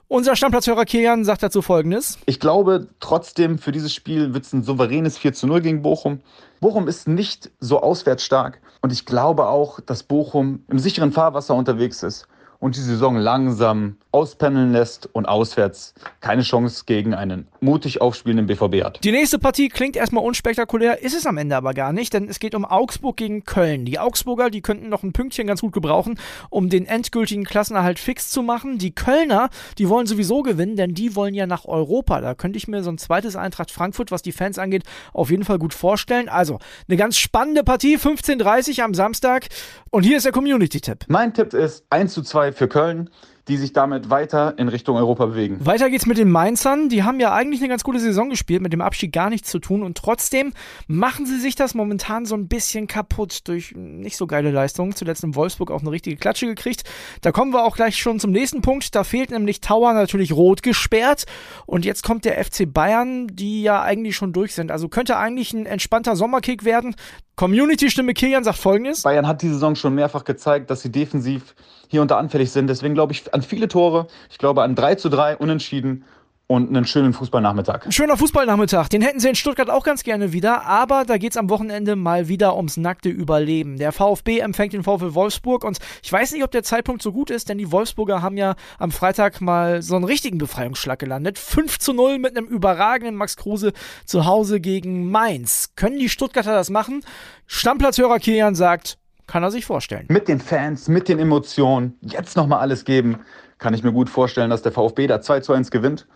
Unser 0.07 0.35
Stammplatzhörer 0.35 0.85
Kilian 0.85 1.25
sagt 1.25 1.41
dazu 1.41 1.63
folgendes. 1.63 2.19
Ich 2.27 2.39
glaube 2.39 2.87
trotzdem, 2.99 3.57
für 3.57 3.71
dieses 3.71 3.91
Spiel 3.91 4.35
wird 4.35 4.45
es 4.45 4.53
ein 4.53 4.61
souveränes 4.61 5.17
4 5.17 5.33
zu 5.33 5.47
0 5.47 5.61
gegen 5.61 5.81
Bochum. 5.81 6.21
Bochum 6.59 6.87
ist 6.87 7.07
nicht 7.07 7.49
so 7.59 7.81
auswärts 7.81 8.23
stark 8.23 8.61
und 8.81 8.93
ich 8.93 9.07
glaube 9.07 9.47
auch, 9.47 9.79
dass 9.79 10.03
Bochum 10.03 10.63
im 10.69 10.77
sicheren 10.77 11.11
Fahrwasser 11.11 11.55
unterwegs 11.55 12.03
ist 12.03 12.27
und 12.59 12.75
die 12.75 12.81
Saison 12.81 13.15
langsam 13.15 13.97
auspendeln 14.11 14.71
lässt 14.71 15.09
und 15.13 15.25
auswärts 15.25 15.93
keine 16.21 16.41
Chance 16.41 16.83
gegen 16.85 17.13
einen 17.13 17.47
mutig 17.59 17.99
aufspielenden 17.99 18.47
BVB 18.47 18.85
hat. 18.85 19.03
Die 19.03 19.11
nächste 19.11 19.39
Partie 19.39 19.67
klingt 19.67 19.97
erstmal 19.97 20.23
unspektakulär, 20.23 21.01
ist 21.01 21.15
es 21.15 21.25
am 21.25 21.37
Ende 21.37 21.55
aber 21.57 21.73
gar 21.73 21.91
nicht, 21.91 22.13
denn 22.13 22.29
es 22.29 22.39
geht 22.39 22.55
um 22.55 22.63
Augsburg 22.63 23.17
gegen 23.17 23.43
Köln. 23.43 23.83
Die 23.83 23.99
Augsburger, 23.99 24.49
die 24.49 24.61
könnten 24.61 24.87
noch 24.87 25.03
ein 25.03 25.11
Pünktchen 25.11 25.47
ganz 25.47 25.61
gut 25.61 25.73
gebrauchen, 25.73 26.17
um 26.49 26.69
den 26.69 26.85
endgültigen 26.85 27.43
Klassenerhalt 27.43 27.99
fix 27.99 28.29
zu 28.29 28.41
machen. 28.41 28.77
Die 28.77 28.95
Kölner, 28.95 29.49
die 29.77 29.89
wollen 29.89 30.07
sowieso 30.07 30.43
gewinnen, 30.43 30.77
denn 30.77 30.93
die 30.93 31.15
wollen 31.15 31.33
ja 31.33 31.47
nach 31.47 31.65
Europa. 31.65 32.21
Da 32.21 32.35
könnte 32.35 32.57
ich 32.57 32.69
mir 32.69 32.83
so 32.83 32.91
ein 32.91 32.97
zweites 32.97 33.35
Eintracht 33.35 33.69
Frankfurt, 33.69 34.11
was 34.11 34.21
die 34.21 34.31
Fans 34.31 34.57
angeht, 34.57 34.83
auf 35.11 35.29
jeden 35.29 35.43
Fall 35.43 35.59
gut 35.59 35.73
vorstellen. 35.73 36.29
Also, 36.29 36.59
eine 36.87 36.95
ganz 36.95 37.17
spannende 37.17 37.63
Partie, 37.63 37.97
15.30 37.97 38.79
Uhr 38.79 38.85
am 38.85 38.93
Samstag. 38.93 39.47
Und 39.91 40.03
hier 40.03 40.17
ist 40.17 40.25
der 40.25 40.31
Community-Tipp. 40.31 41.05
Mein 41.07 41.33
Tipp 41.33 41.53
ist 41.53 41.85
1 41.89 42.13
zu 42.13 42.21
2 42.21 42.44
für 42.51 42.67
Köln 42.67 43.09
die 43.47 43.57
sich 43.57 43.73
damit 43.73 44.09
weiter 44.09 44.57
in 44.57 44.67
Richtung 44.67 44.97
Europa 44.97 45.27
bewegen. 45.27 45.63
Weiter 45.63 45.89
geht's 45.89 46.05
mit 46.05 46.17
den 46.17 46.31
Mainzern. 46.31 46.89
Die 46.89 47.03
haben 47.03 47.19
ja 47.19 47.33
eigentlich 47.33 47.61
eine 47.61 47.69
ganz 47.69 47.83
gute 47.83 47.99
Saison 47.99 48.29
gespielt, 48.29 48.61
mit 48.61 48.73
dem 48.73 48.81
Abstieg 48.81 49.13
gar 49.13 49.29
nichts 49.29 49.49
zu 49.49 49.59
tun 49.59 49.83
und 49.83 49.97
trotzdem 49.97 50.53
machen 50.87 51.25
sie 51.25 51.39
sich 51.39 51.55
das 51.55 51.75
momentan 51.75 52.25
so 52.25 52.35
ein 52.35 52.47
bisschen 52.47 52.87
kaputt 52.87 53.47
durch 53.47 53.73
nicht 53.75 54.17
so 54.17 54.25
geile 54.25 54.51
Leistungen. 54.51 54.95
Zuletzt 54.95 55.23
in 55.23 55.35
Wolfsburg 55.35 55.69
auch 55.69 55.81
eine 55.81 55.91
richtige 55.91 56.17
Klatsche 56.17 56.47
gekriegt. 56.47 56.83
Da 57.21 57.31
kommen 57.31 57.53
wir 57.53 57.63
auch 57.63 57.75
gleich 57.75 57.97
schon 57.97 58.19
zum 58.19 58.31
nächsten 58.31 58.61
Punkt. 58.61 58.95
Da 58.95 59.03
fehlt 59.03 59.29
nämlich 59.29 59.61
Tower 59.61 59.93
natürlich 59.93 60.33
rot 60.33 60.63
gesperrt 60.63 61.25
und 61.65 61.85
jetzt 61.85 62.03
kommt 62.03 62.25
der 62.25 62.43
FC 62.43 62.71
Bayern, 62.71 63.27
die 63.27 63.61
ja 63.61 63.81
eigentlich 63.81 64.15
schon 64.15 64.33
durch 64.33 64.55
sind. 64.55 64.71
Also 64.71 64.89
könnte 64.89 65.17
eigentlich 65.17 65.53
ein 65.53 65.65
entspannter 65.65 66.15
Sommerkick 66.15 66.65
werden. 66.65 66.95
Community-Stimme 67.35 68.13
Kilian 68.13 68.43
sagt 68.43 68.57
folgendes. 68.57 69.01
Bayern 69.01 69.27
hat 69.27 69.41
die 69.41 69.49
Saison 69.49 69.75
schon 69.75 69.93
mehrfach 69.93 70.23
gezeigt, 70.23 70.69
dass 70.69 70.81
sie 70.81 70.91
defensiv 70.91 71.53
hier 71.87 72.05
da 72.05 72.17
anfällig 72.17 72.51
sind. 72.51 72.67
Deswegen 72.67 72.93
glaube 72.93 73.13
ich 73.13 73.33
an 73.35 73.43
viele 73.43 73.67
Tore. 73.67 74.07
Ich 74.31 74.39
glaube 74.39 74.63
an 74.63 74.73
3 74.75 74.95
zu 74.95 75.09
3 75.09 75.37
Unentschieden 75.37 76.05
und 76.47 76.69
einen 76.69 76.85
schönen 76.85 77.13
Fußballnachmittag. 77.13 77.91
Schöner 77.91 78.17
Fußballnachmittag, 78.17 78.87
den 78.89 79.01
hätten 79.01 79.19
sie 79.19 79.29
in 79.29 79.35
Stuttgart 79.35 79.69
auch 79.69 79.83
ganz 79.83 80.03
gerne 80.03 80.31
wieder, 80.31 80.65
aber 80.65 81.03
da 81.03 81.17
geht 81.17 81.31
es 81.31 81.37
am 81.37 81.49
Wochenende 81.49 81.95
mal 81.95 82.27
wieder 82.27 82.55
ums 82.55 82.77
nackte 82.77 83.09
Überleben. 83.09 83.77
Der 83.77 83.91
VfB 83.91 84.39
empfängt 84.39 84.73
den 84.73 84.83
VfL 84.83 85.15
Wolfsburg 85.15 85.63
und 85.63 85.79
ich 86.03 86.11
weiß 86.11 86.33
nicht, 86.33 86.43
ob 86.43 86.51
der 86.51 86.61
Zeitpunkt 86.63 87.01
so 87.01 87.11
gut 87.11 87.31
ist, 87.31 87.49
denn 87.49 87.57
die 87.57 87.71
Wolfsburger 87.71 88.21
haben 88.21 88.37
ja 88.37 88.55
am 88.77 88.91
Freitag 88.91 89.41
mal 89.41 89.81
so 89.81 89.95
einen 89.95 90.05
richtigen 90.05 90.37
Befreiungsschlag 90.37 90.99
gelandet. 90.99 91.39
5 91.39 91.79
zu 91.79 91.93
0 91.93 92.19
mit 92.19 92.37
einem 92.37 92.47
überragenden 92.47 93.15
Max 93.15 93.37
Kruse 93.37 93.73
zu 94.05 94.25
Hause 94.25 94.59
gegen 94.59 95.09
Mainz. 95.09 95.71
Können 95.75 95.97
die 95.97 96.09
Stuttgarter 96.09 96.53
das 96.53 96.69
machen? 96.69 97.01
Stammplatzhörer 97.47 98.19
Kilian 98.19 98.53
sagt, 98.53 98.99
kann 99.27 99.43
er 99.43 99.51
sich 99.51 99.65
vorstellen. 99.65 100.05
Mit 100.09 100.27
den 100.27 100.39
Fans, 100.39 100.87
mit 100.87 101.07
den 101.09 101.19
Emotionen, 101.19 101.97
jetzt 102.01 102.35
nochmal 102.35 102.59
alles 102.59 102.85
geben, 102.85 103.19
kann 103.57 103.73
ich 103.73 103.83
mir 103.83 103.91
gut 103.91 104.09
vorstellen, 104.09 104.49
dass 104.49 104.61
der 104.61 104.71
VfB 104.71 105.07
da 105.07 105.21
2 105.21 105.39
zu 105.39 105.53
1 105.53 105.71
gewinnt. 105.71 106.07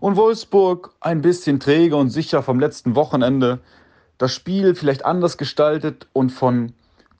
Und 0.00 0.16
Wolfsburg 0.16 0.94
ein 1.00 1.20
bisschen 1.20 1.60
träge 1.60 1.96
und 1.96 2.10
sicher 2.10 2.42
vom 2.42 2.58
letzten 2.58 2.94
Wochenende. 2.94 3.60
Das 4.18 4.34
Spiel 4.34 4.74
vielleicht 4.74 5.04
anders 5.04 5.36
gestaltet 5.36 6.08
und 6.12 6.30
von 6.30 6.72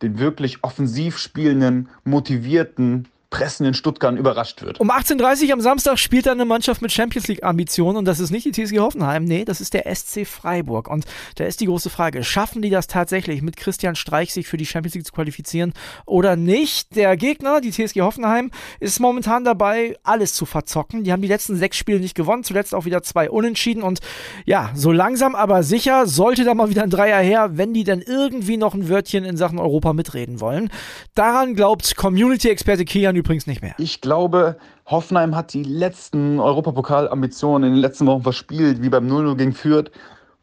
den 0.03 0.19
wirklich 0.19 0.65
offensiv 0.65 1.19
spielenden, 1.19 1.89
motivierten 2.05 3.09
pressenden 3.31 3.75
Stuttgart 3.75 4.19
überrascht 4.19 4.61
wird. 4.63 4.81
Um 4.81 4.91
18.30 4.91 5.47
Uhr 5.47 5.53
am 5.53 5.61
Samstag 5.61 5.99
spielt 5.99 6.27
dann 6.27 6.41
eine 6.41 6.45
Mannschaft 6.45 6.83
mit 6.83 6.91
Champions 6.91 7.29
League-Ambitionen 7.29 7.97
und 7.97 8.05
das 8.05 8.19
ist 8.19 8.31
nicht 8.31 8.45
die 8.45 8.51
TSG 8.51 8.81
Hoffenheim, 8.81 9.25
nee, 9.25 9.45
das 9.45 9.61
ist 9.61 9.73
der 9.73 9.95
SC 9.95 10.27
Freiburg. 10.27 10.89
Und 10.89 11.05
da 11.37 11.45
ist 11.45 11.61
die 11.61 11.67
große 11.67 11.91
Frage, 11.91 12.25
schaffen 12.25 12.61
die 12.61 12.71
das 12.71 12.89
tatsächlich 12.89 13.41
mit 13.41 13.57
Christian 13.57 13.95
Streich 13.95 14.33
sich 14.33 14.49
für 14.49 14.57
die 14.57 14.67
Champions 14.67 14.95
League 14.97 15.07
zu 15.07 15.13
qualifizieren 15.13 15.73
oder 16.07 16.35
nicht? 16.35 16.97
Der 16.97 17.17
Gegner, 17.17 17.61
die 17.61 17.71
TSG 17.71 18.01
Hoffenheim, 18.01 18.51
ist 18.81 18.99
momentan 18.99 19.45
dabei, 19.45 19.97
alles 20.03 20.35
zu 20.35 20.45
verzocken. 20.45 21.05
Die 21.05 21.13
haben 21.13 21.23
die 21.23 21.29
letzten 21.29 21.55
sechs 21.55 21.77
Spiele 21.77 22.01
nicht 22.01 22.17
gewonnen, 22.17 22.43
zuletzt 22.43 22.75
auch 22.75 22.85
wieder 22.85 23.03
zwei 23.05 23.31
Unentschieden 23.31 23.83
und 23.83 24.01
ja, 24.45 24.71
so 24.75 24.91
langsam 24.91 25.37
aber 25.37 25.63
sicher 25.63 26.09
sollte 26.09 26.43
da 26.45 26.55
mal 26.55 26.69
wieder 26.69 26.83
ein 26.83 26.91
Dreier 26.91 27.21
her, 27.21 27.51
wenn 27.53 27.75
die 27.75 27.85
dann 27.85 28.03
irgendwie 28.03 28.57
noch 28.57 28.75
ein 28.75 28.89
Wörtchen 28.89 29.25
in 29.25 29.37
Sachen 29.37 29.61
Europa 29.61 29.93
mitreden 29.93 30.41
wollen. 30.41 30.69
Daran 31.15 31.55
glaubt 31.55 31.97
Community-Experte 31.97 32.85
Kian 32.85 33.20
übrigens 33.21 33.47
nicht 33.47 33.63
mehr. 33.63 33.75
Ich 33.79 34.01
glaube, 34.01 34.57
Hoffenheim 34.87 35.37
hat 35.37 35.53
die 35.53 35.63
letzten 35.63 36.41
Europapokal-Ambitionen 36.41 37.65
in 37.65 37.75
den 37.75 37.81
letzten 37.81 38.07
Wochen 38.07 38.23
verspielt, 38.23 38.83
wie 38.83 38.89
beim 38.89 39.07
0-0 39.07 39.37
gegen 39.37 39.53
Fürth, 39.53 39.91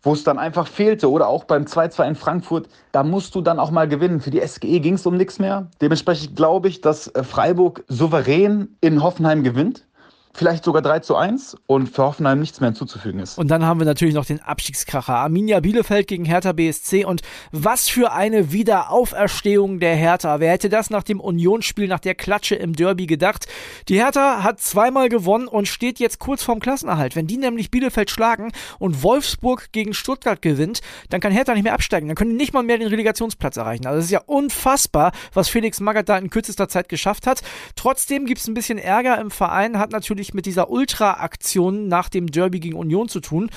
wo 0.02 0.14
es 0.14 0.24
dann 0.24 0.40
einfach 0.40 0.68
fehlte. 0.68 1.12
Oder 1.12 1.28
auch 1.28 1.44
beim 1.44 1.64
2-2 1.64 2.08
in 2.08 2.16
Frankfurt. 2.16 2.70
Da 2.92 3.04
musst 3.04 3.36
du 3.36 3.42
dann 3.42 3.60
auch 3.60 3.72
mal 3.72 3.88
gewinnen. 3.88 4.22
Für 4.22 4.32
die 4.32 4.46
SGE 4.46 4.80
ging 4.80 4.94
es 4.94 5.06
um 5.06 5.18
nichts 5.18 5.40
mehr. 5.40 5.68
Dementsprechend 5.82 6.36
glaube 6.36 6.68
ich, 6.70 6.82
dass 6.82 7.08
äh, 7.08 7.24
Freiburg 7.24 7.84
souverän 7.88 8.78
in 8.82 9.04
Hoffenheim 9.04 9.44
gewinnt 9.44 9.87
vielleicht 10.38 10.64
sogar 10.64 10.84
3 10.84 11.00
zu 11.00 11.16
1 11.16 11.58
und 11.66 11.90
für 11.90 12.04
Hoffenheim 12.04 12.40
nichts 12.40 12.62
mehr 12.62 12.70
hinzuzufügen 12.70 13.20
ist. 13.20 13.40
Und 13.40 13.50
dann 13.50 13.66
haben 13.66 13.80
wir 13.80 13.86
natürlich 13.86 14.14
noch 14.14 14.26
den 14.26 14.40
Abstiegskracher. 14.40 15.16
Arminia 15.16 15.60
Bielefeld 15.62 16.08
gegen 16.08 16.26
Hertha 16.26 16.52
BSC 16.54 17.06
und 17.06 17.24
was 17.52 17.90
für 17.90 18.12
eine 18.12 18.52
Wiederauferstehung 18.52 19.80
der 19.80 19.96
Hertha. 19.96 20.40
Wer 20.40 20.52
hätte 20.52 20.70
das 20.70 20.92
nach 20.92 21.02
dem 21.02 21.20
Unionsspiel, 21.20 21.88
nach 21.88 22.00
der 22.00 22.14
Klatsche 22.14 22.54
im 22.54 22.74
Derby 22.74 23.08
gedacht? 23.08 23.48
Die 23.90 23.96
Hertha 23.96 24.44
hat 24.44 24.60
zweimal 24.60 25.10
gewonnen 25.10 25.48
und 25.48 25.68
steht 25.68 26.00
jetzt 26.00 26.20
kurz 26.20 26.44
vorm 26.44 26.60
Klassenerhalt. 26.60 27.16
Wenn 27.16 27.26
die 27.26 27.38
nämlich 27.38 27.72
Bielefeld 27.72 28.12
schlagen 28.12 28.52
und 28.78 29.02
Wolfsburg 29.02 29.72
gegen 29.72 29.96
Stuttgart 29.96 30.44
gewinnt, 30.44 30.82
dann 31.10 31.20
kann 31.20 31.32
Hertha 31.32 31.56
nicht 31.56 31.64
mehr 31.64 31.74
absteigen. 31.74 32.08
Dann 32.08 32.16
können 32.16 32.32
die 32.32 32.38
nicht 32.38 32.54
mal 32.54 32.62
mehr 32.62 32.78
den 32.78 32.90
Relegationsplatz 32.90 33.58
erreichen. 33.58 33.88
Also 33.88 33.98
es 34.00 34.06
ist 34.06 34.12
ja 34.12 34.22
unfassbar, 34.28 35.14
was 35.34 35.50
Felix 35.50 35.80
Magath 35.80 36.10
da 36.10 36.18
in 36.18 36.30
kürzester 36.30 36.70
Zeit 36.70 36.90
geschafft 36.90 37.26
hat. 37.26 37.42
Trotzdem 37.76 38.28
gibt 38.28 38.40
es 38.40 38.48
ein 38.48 38.54
bisschen 38.54 38.78
Ärger 38.78 39.20
im 39.20 39.32
Verein, 39.32 39.80
hat 39.80 39.92
natürlich 39.92 40.27
natürlich 40.28 40.34
mit 40.34 40.46
dieser 40.46 40.70
Ultra-Aktion 40.70 41.88
nach 41.88 42.10
dem 42.10 42.28
Derby 42.30 42.60
gegen 42.60 42.78
Union 42.78 43.08
zu 43.08 43.20
tun. 43.20 43.50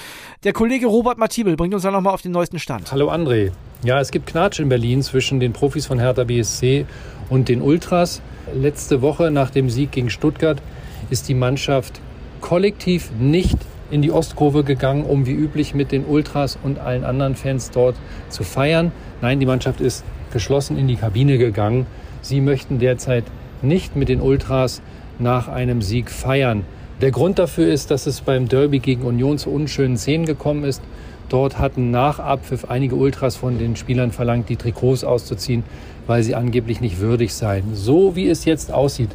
Der 0.44 0.52
Kollege 0.52 0.86
Robert 0.86 1.18
Matibel 1.18 1.56
bringt 1.56 1.74
uns 1.74 1.82
da 1.82 1.90
nochmal 1.90 2.14
auf 2.14 2.22
den 2.22 2.32
neuesten 2.32 2.58
Stand. 2.58 2.92
Hallo 2.92 3.10
André. 3.10 3.50
Ja, 3.82 4.00
es 4.00 4.10
gibt 4.10 4.26
Knatsch 4.26 4.60
in 4.60 4.68
Berlin 4.68 5.02
zwischen 5.02 5.40
den 5.40 5.52
Profis 5.52 5.86
von 5.86 5.98
Hertha 5.98 6.24
BSC 6.24 6.86
und 7.28 7.48
den 7.48 7.62
Ultras. 7.62 8.20
Letzte 8.54 9.02
Woche 9.02 9.30
nach 9.30 9.50
dem 9.50 9.70
Sieg 9.70 9.92
gegen 9.92 10.10
Stuttgart 10.10 10.60
ist 11.08 11.28
die 11.28 11.34
Mannschaft 11.34 12.00
kollektiv 12.40 13.10
nicht 13.18 13.58
in 13.90 14.02
die 14.02 14.12
Ostkurve 14.12 14.62
gegangen, 14.62 15.04
um 15.04 15.26
wie 15.26 15.32
üblich 15.32 15.74
mit 15.74 15.90
den 15.90 16.04
Ultras 16.04 16.58
und 16.62 16.78
allen 16.78 17.04
anderen 17.04 17.34
Fans 17.34 17.70
dort 17.70 17.96
zu 18.28 18.44
feiern. 18.44 18.92
Nein, 19.20 19.40
die 19.40 19.46
Mannschaft 19.46 19.80
ist 19.80 20.04
geschlossen 20.32 20.78
in 20.78 20.86
die 20.86 20.96
Kabine 20.96 21.38
gegangen. 21.38 21.86
Sie 22.22 22.40
möchten 22.40 22.78
derzeit 22.78 23.24
nicht 23.62 23.96
mit 23.96 24.08
den 24.08 24.20
Ultras 24.20 24.80
nach 25.20 25.48
einem 25.48 25.82
Sieg 25.82 26.10
feiern. 26.10 26.64
Der 27.00 27.10
Grund 27.10 27.38
dafür 27.38 27.72
ist, 27.72 27.90
dass 27.90 28.06
es 28.06 28.20
beim 28.20 28.48
Derby 28.48 28.78
gegen 28.78 29.02
Union 29.02 29.38
zu 29.38 29.50
unschönen 29.50 29.96
Szenen 29.96 30.26
gekommen 30.26 30.64
ist. 30.64 30.82
Dort 31.30 31.58
hatten 31.58 31.90
nach 31.90 32.18
Abpfiff 32.18 32.66
einige 32.68 32.96
Ultras 32.96 33.36
von 33.36 33.58
den 33.58 33.76
Spielern 33.76 34.12
verlangt, 34.12 34.48
die 34.48 34.56
Trikots 34.56 35.04
auszuziehen, 35.04 35.62
weil 36.06 36.22
sie 36.22 36.34
angeblich 36.34 36.80
nicht 36.80 36.98
würdig 36.98 37.32
seien. 37.32 37.74
So 37.74 38.16
wie 38.16 38.28
es 38.28 38.44
jetzt 38.44 38.72
aussieht, 38.72 39.10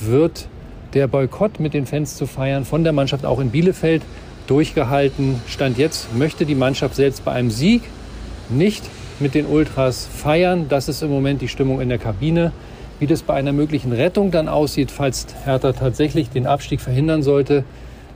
wird 0.00 0.48
der 0.94 1.06
Boykott 1.06 1.60
mit 1.60 1.74
den 1.74 1.86
Fans 1.86 2.16
zu 2.16 2.26
feiern 2.26 2.64
von 2.64 2.84
der 2.84 2.92
Mannschaft 2.92 3.26
auch 3.26 3.38
in 3.38 3.50
Bielefeld 3.50 4.02
durchgehalten. 4.46 5.40
Stand 5.46 5.78
jetzt 5.78 6.14
möchte 6.16 6.46
die 6.46 6.54
Mannschaft 6.54 6.94
selbst 6.96 7.24
bei 7.24 7.32
einem 7.32 7.50
Sieg 7.50 7.82
nicht 8.48 8.82
mit 9.20 9.34
den 9.34 9.46
Ultras 9.46 10.06
feiern. 10.06 10.66
Das 10.68 10.88
ist 10.88 11.02
im 11.02 11.10
Moment 11.10 11.42
die 11.42 11.48
Stimmung 11.48 11.80
in 11.80 11.88
der 11.88 11.98
Kabine. 11.98 12.52
Wie 13.00 13.06
das 13.06 13.22
bei 13.22 13.34
einer 13.34 13.52
möglichen 13.52 13.92
Rettung 13.92 14.30
dann 14.30 14.48
aussieht, 14.48 14.90
falls 14.90 15.26
Hertha 15.44 15.72
tatsächlich 15.72 16.30
den 16.30 16.46
Abstieg 16.46 16.80
verhindern 16.80 17.22
sollte, 17.22 17.64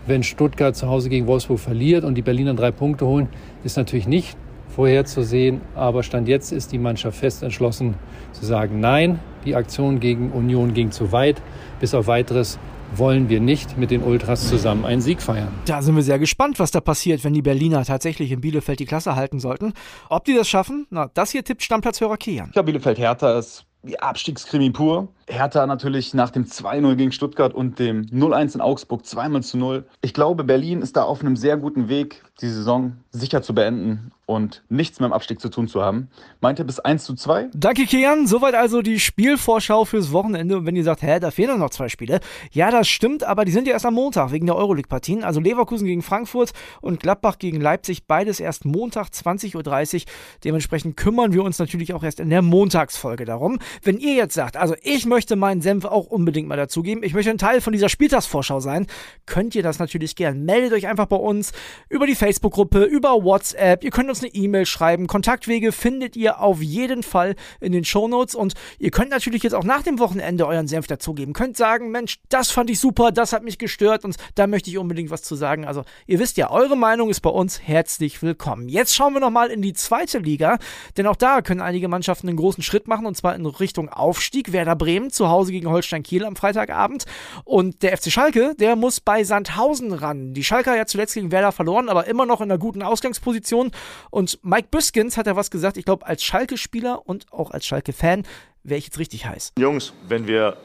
wenn 0.07 0.25
Stuttgart 0.25 0.75
zu 0.75 0.89
Hause 0.89 1.09
gegen 1.09 1.29
Wolfsburg 1.29 1.61
verliert 1.61 2.05
und 2.05 2.17
die 2.17 2.23
Berliner 2.23 2.55
drei 2.55 2.73
Punkte 2.73 3.07
holen, 3.07 3.29
ist 3.63 3.77
natürlich 3.77 4.09
nicht 4.09 4.37
vorherzusehen. 4.75 5.61
Aber 5.77 6.03
Stand 6.03 6.27
jetzt 6.27 6.51
ist 6.51 6.73
die 6.73 6.79
Mannschaft 6.79 7.19
fest 7.19 7.43
entschlossen 7.43 7.95
zu 8.33 8.45
sagen, 8.45 8.81
nein, 8.81 9.21
die 9.45 9.55
Aktion 9.55 10.01
gegen 10.01 10.33
Union 10.33 10.75
ging 10.75 10.91
zu 10.91 11.13
weit. 11.13 11.41
Bis 11.79 11.95
auf 11.95 12.09
weiteres 12.09 12.59
wollen 12.95 13.29
wir 13.29 13.41
nicht 13.41 13.79
mit 13.79 13.91
den 13.91 14.03
Ultras 14.03 14.49
zusammen 14.49 14.85
einen 14.85 15.01
Sieg 15.01 15.23
feiern. 15.23 15.49
Da 15.65 15.81
sind 15.81 15.95
wir 15.95 16.03
sehr 16.03 16.19
gespannt, 16.19 16.59
was 16.59 16.73
da 16.73 16.81
passiert, 16.81 17.25
wenn 17.25 17.33
die 17.33 17.43
Berliner 17.43 17.85
tatsächlich 17.85 18.33
in 18.33 18.41
Bielefeld 18.41 18.81
die 18.81 18.85
Klasse 18.85 19.17
halten 19.17 19.39
sollten. 19.39 19.73
Ob 20.11 20.25
die 20.25 20.35
das 20.35 20.49
schaffen? 20.49 20.87
Na, 20.91 21.09
das 21.15 21.31
hier 21.31 21.45
tippt 21.45 21.63
Stammplatzhörer 21.63 22.17
Kian. 22.17 22.51
Ja, 22.55 22.63
Bielefeld-Hertha 22.63 23.39
ist 23.39 23.65
Abstiegskrimi 24.01 24.71
pur. 24.71 25.09
Hertha 25.33 25.67
natürlich 25.67 26.13
nach 26.13 26.31
dem 26.31 26.45
2-0 26.45 26.95
gegen 26.95 27.13
Stuttgart 27.13 27.55
und 27.55 27.79
dem 27.79 28.03
0-1 28.07 28.55
in 28.55 28.61
Augsburg 28.61 29.07
zweimal 29.07 29.43
zu 29.43 29.57
0. 29.57 29.85
Ich 30.03 30.13
glaube, 30.13 30.45
Berlin 30.45 30.83
ist 30.83 30.97
da 30.97 31.05
auf 31.05 31.23
einem 31.23 31.37
sehr 31.37 31.57
guten 31.57 31.89
Weg, 31.89 32.23
die 32.41 32.49
Saison 32.49 32.97
sicher 33.11 33.43
zu 33.43 33.55
beenden 33.55 34.11
und 34.27 34.63
nichts 34.69 35.01
mehr 35.01 35.07
im 35.07 35.13
Abstieg 35.13 35.41
zu 35.41 35.49
tun 35.49 35.69
zu 35.69 35.83
haben. 35.83 36.09
Meinte 36.41 36.65
bis 36.65 36.81
1 36.81 37.05
zu 37.05 37.15
2. 37.15 37.51
Danke, 37.55 37.85
Kian. 37.85 38.27
Soweit 38.27 38.55
also 38.55 38.83
die 38.83 38.99
Spielvorschau 38.99 39.85
fürs 39.85 40.13
Wochenende. 40.13 40.57
Und 40.57 40.67
wenn 40.67 40.77
ihr 40.77 40.85
sagt, 40.85 41.03
hä, 41.03 41.21
da 41.21 41.31
fehlen 41.31 41.59
noch 41.59 41.71
zwei 41.71 41.89
Spiele. 41.89 42.21
Ja, 42.51 42.71
das 42.71 42.89
stimmt, 42.89 43.25
aber 43.25 43.45
die 43.45 43.53
sind 43.53 43.67
ja 43.67 43.75
erst 43.75 43.87
am 43.87 43.95
Montag 43.95 44.33
wegen 44.33 44.47
der 44.47 44.57
Euroleague-Partien. 44.57 45.25
Also 45.25 45.41
Leverkusen 45.41 45.87
gegen 45.87 46.03
Frankfurt 46.03 46.53
und 46.81 47.01
Gladbach 47.01 47.39
gegen 47.39 47.61
Leipzig. 47.61 48.07
Beides 48.07 48.41
erst 48.41 48.65
Montag 48.65 49.09
20.30 49.09 49.55
Uhr. 49.57 50.03
Dementsprechend 50.45 50.97
kümmern 50.97 51.33
wir 51.33 51.43
uns 51.43 51.59
natürlich 51.59 51.93
auch 51.93 52.03
erst 52.03 52.21
in 52.21 52.31
der 52.31 52.43
Montagsfolge 52.43 53.25
darum. 53.25 53.59
Wenn 53.83 53.99
ihr 53.99 54.15
jetzt 54.15 54.35
sagt, 54.35 54.57
also 54.57 54.75
ich 54.83 55.05
möchte 55.07 55.22
meinen 55.31 55.63
Senf 55.63 55.85
auch 55.85 56.07
unbedingt 56.07 56.49
mal 56.49 56.57
dazugeben, 56.57 57.03
ich 57.03 57.15
möchte 57.15 57.31
ein 57.31 57.39
Teil 57.39 57.61
von 57.61 57.73
dieser 57.73 57.89
Spieltagsvorschau 57.89 58.61
sein, 58.61 58.87
könnt 59.27 59.55
ihr 59.55 59.63
das 59.63 59.79
natürlich 59.79 60.17
gern. 60.17 60.45
Meldet 60.45 60.73
euch 60.73 60.87
einfach 60.87 61.07
bei 61.07 61.17
uns 61.17 61.53
über 61.89 62.07
die 62.07 62.15
Facebook-Gruppe, 62.15 62.85
über 62.85 63.25
WhatsApp. 63.25 63.85
Ihr 63.85 63.91
könnt 63.91 64.09
uns 64.09 64.23
eine 64.23 64.33
E-Mail 64.35 64.67
schreiben. 64.67 65.07
Kontaktwege 65.07 65.73
findet 65.73 66.17
ihr 66.17 66.41
auf 66.41 66.63
jeden 66.63 67.03
Fall 67.03 67.37
in 67.61 67.73
den 67.73 67.85
Shownotes 67.85 68.35
und 68.35 68.55
ihr 68.79 68.91
könnt 68.91 69.11
natürlich 69.11 69.43
jetzt 69.43 69.55
auch 69.55 69.65
nach 69.65 69.83
dem 69.83 69.99
Wochenende 69.99 70.47
euren 70.47 70.69
Senf 70.69 70.87
dazugeben. 70.87 71.35
Könnt 71.35 71.57
sagen, 71.57 71.91
Mensch, 71.91 72.21
das 72.29 72.51
fand 72.51 72.71
ich 72.71 72.79
super, 72.79 73.13
das 73.13 73.33
hat 73.33 73.43
mich 73.43 73.59
gestört 73.59 74.05
und 74.05 74.17
da 74.35 74.47
möchte 74.47 74.71
ich 74.71 74.79
unbedingt 74.79 75.11
was 75.11 75.23
zu 75.23 75.35
sagen. 75.35 75.65
Also 75.65 75.85
ihr 76.07 76.19
wisst 76.19 76.37
ja, 76.37 76.51
eure 76.51 76.77
Meinung 76.77 77.11
ist 77.11 77.21
bei 77.21 77.31
uns 77.31 77.61
herzlich 77.63 78.23
willkommen. 78.23 78.69
Jetzt 78.69 78.95
schauen 78.95 79.15
wir 79.15 79.21
nochmal 79.21 79.51
in 79.51 79.63
die 79.63 79.73
zweite 79.73 80.19
Liga, 80.19 80.59
denn 80.97 81.07
auch 81.07 81.17
da 81.17 81.43
können 81.43 81.61
einige 81.61 81.89
Mannschaften 81.89 82.29
einen 82.29 82.37
großen 82.37 82.63
Schritt 82.63 82.89
machen 82.89 83.07
und 83.07 83.17
zwar 83.17 83.35
in 83.35 83.47
Richtung 83.47 83.89
Aufstieg. 83.89 84.53
Werder 84.53 84.77
Bremen 84.77 85.02
zu 85.11 85.29
Hause 85.29 85.53
gegen 85.53 85.69
Holstein 85.69 86.03
Kiel 86.03 86.25
am 86.25 86.37
Freitagabend 86.37 87.05
und 87.45 87.83
der 87.83 87.97
FC 87.97 88.11
Schalke, 88.11 88.55
der 88.59 88.77
muss 88.77 89.01
bei 89.01 89.25
Sandhausen 89.25 89.93
ran. 89.93 90.35
Die 90.35 90.45
Schalke 90.45 90.71
hat 90.71 90.77
ja 90.77 90.87
zuletzt 90.87 91.15
gegen 91.15 91.33
Werder 91.33 91.53
verloren, 91.53 91.89
aber 91.89 92.07
immer 92.07 92.27
noch 92.27 92.41
in 92.41 92.51
einer 92.51 92.59
guten 92.59 92.83
Ausgangsposition 92.83 93.71
und 94.11 94.39
Mike 94.43 94.69
Büskens 94.71 95.17
hat 95.17 95.27
ja 95.27 95.37
was 95.37 95.51
gesagt, 95.51 95.77
ich 95.77 95.85
glaube, 95.85 96.07
als 96.07 96.23
Schalke-Spieler 96.23 97.07
und 97.07 97.33
auch 97.33 97.51
als 97.51 97.67
Schalke-Fan 97.67 98.25
wäre 98.63 98.79
ich 98.79 98.87
jetzt 98.87 98.99
richtig 98.99 99.27
heiß. 99.27 99.53
Jungs, 99.59 99.93
wenn 100.09 100.27
wir 100.27 100.57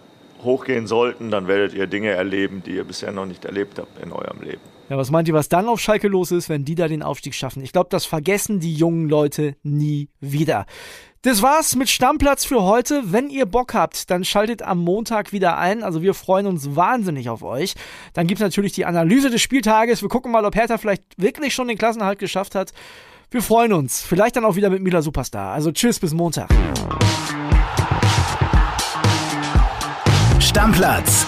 hochgehen 0.43 0.88
sollten, 0.88 1.32
dann 1.32 1.47
werdet 1.47 1.73
ihr 1.73 1.88
Dinge 1.88 2.12
erleben, 2.12 2.62
die 2.65 2.71
ihr 2.71 2.84
bisher 2.84 3.12
noch 3.12 3.26
nicht 3.26 3.45
erlebt 3.45 3.80
habt 3.80 4.02
in 4.04 4.12
eurem 4.12 4.41
Leben. 4.41 4.62
Ja, 4.89 4.97
was 4.97 5.12
meint 5.12 5.28
ihr, 5.28 5.34
was 5.34 5.50
dann 5.50 5.67
auf 5.67 5.82
Schalke 5.82 6.08
los 6.08 6.32
ist, 6.32 6.47
wenn 6.47 6.63
die 6.63 6.76
da 6.76 6.88
den 6.88 7.04
Aufstieg 7.04 7.36
schaffen? 7.36 7.62
Ich 7.62 7.73
glaube, 7.73 7.89
das 7.89 8.06
vergessen 8.06 8.62
die 8.62 8.73
jungen 8.73 9.10
Leute 9.10 9.56
nie 9.62 10.10
wieder. 10.21 10.65
Das 11.23 11.41
war's 11.41 11.75
mit 11.75 11.89
Stammplatz 11.89 12.45
für 12.45 12.62
heute. 12.62 13.12
Wenn 13.12 13.30
ihr 13.30 13.45
Bock 13.45 13.73
habt, 13.73 14.10
dann 14.12 14.23
schaltet 14.23 14.62
am 14.62 14.80
Montag 14.80 15.34
wieder 15.34 15.58
ein. 15.58 15.84
Also 15.84 16.01
wir 16.01 16.13
freuen 16.13 16.45
uns 16.45 16.75
wahnsinnig 16.75 17.30
auf 17.30 17.43
euch. 17.43 17.73
Dann 18.13 18.27
gibt's 18.27 18.41
natürlich 18.41 18.73
die 18.73 18.86
Analyse 18.86 19.30
des 19.30 19.41
Spieltages. 19.41 20.01
Wir 20.01 20.10
gucken 20.10 20.32
mal, 20.32 20.45
ob 20.45 20.56
Hertha 20.56 20.77
vielleicht 20.77 21.03
wirklich 21.17 21.53
schon 21.53 21.67
den 21.67 21.77
Klassenhalt 21.77 22.19
geschafft 22.19 22.53
hat. 22.56 22.71
Wir 23.32 23.41
freuen 23.41 23.73
uns. 23.73 24.03
Vielleicht 24.03 24.36
dann 24.36 24.45
auch 24.45 24.56
wieder 24.56 24.69
mit 24.69 24.82
Mila 24.82 25.01
Superstar. 25.01 25.53
Also 25.53 25.71
tschüss 25.71 25.99
bis 25.99 26.13
Montag. 26.13 26.49
Stammplatz. 30.39 31.25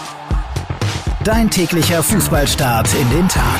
Dein 1.24 1.50
täglicher 1.50 2.02
Fußballstart 2.02 2.94
in 2.94 3.10
den 3.10 3.28
Tag. 3.28 3.60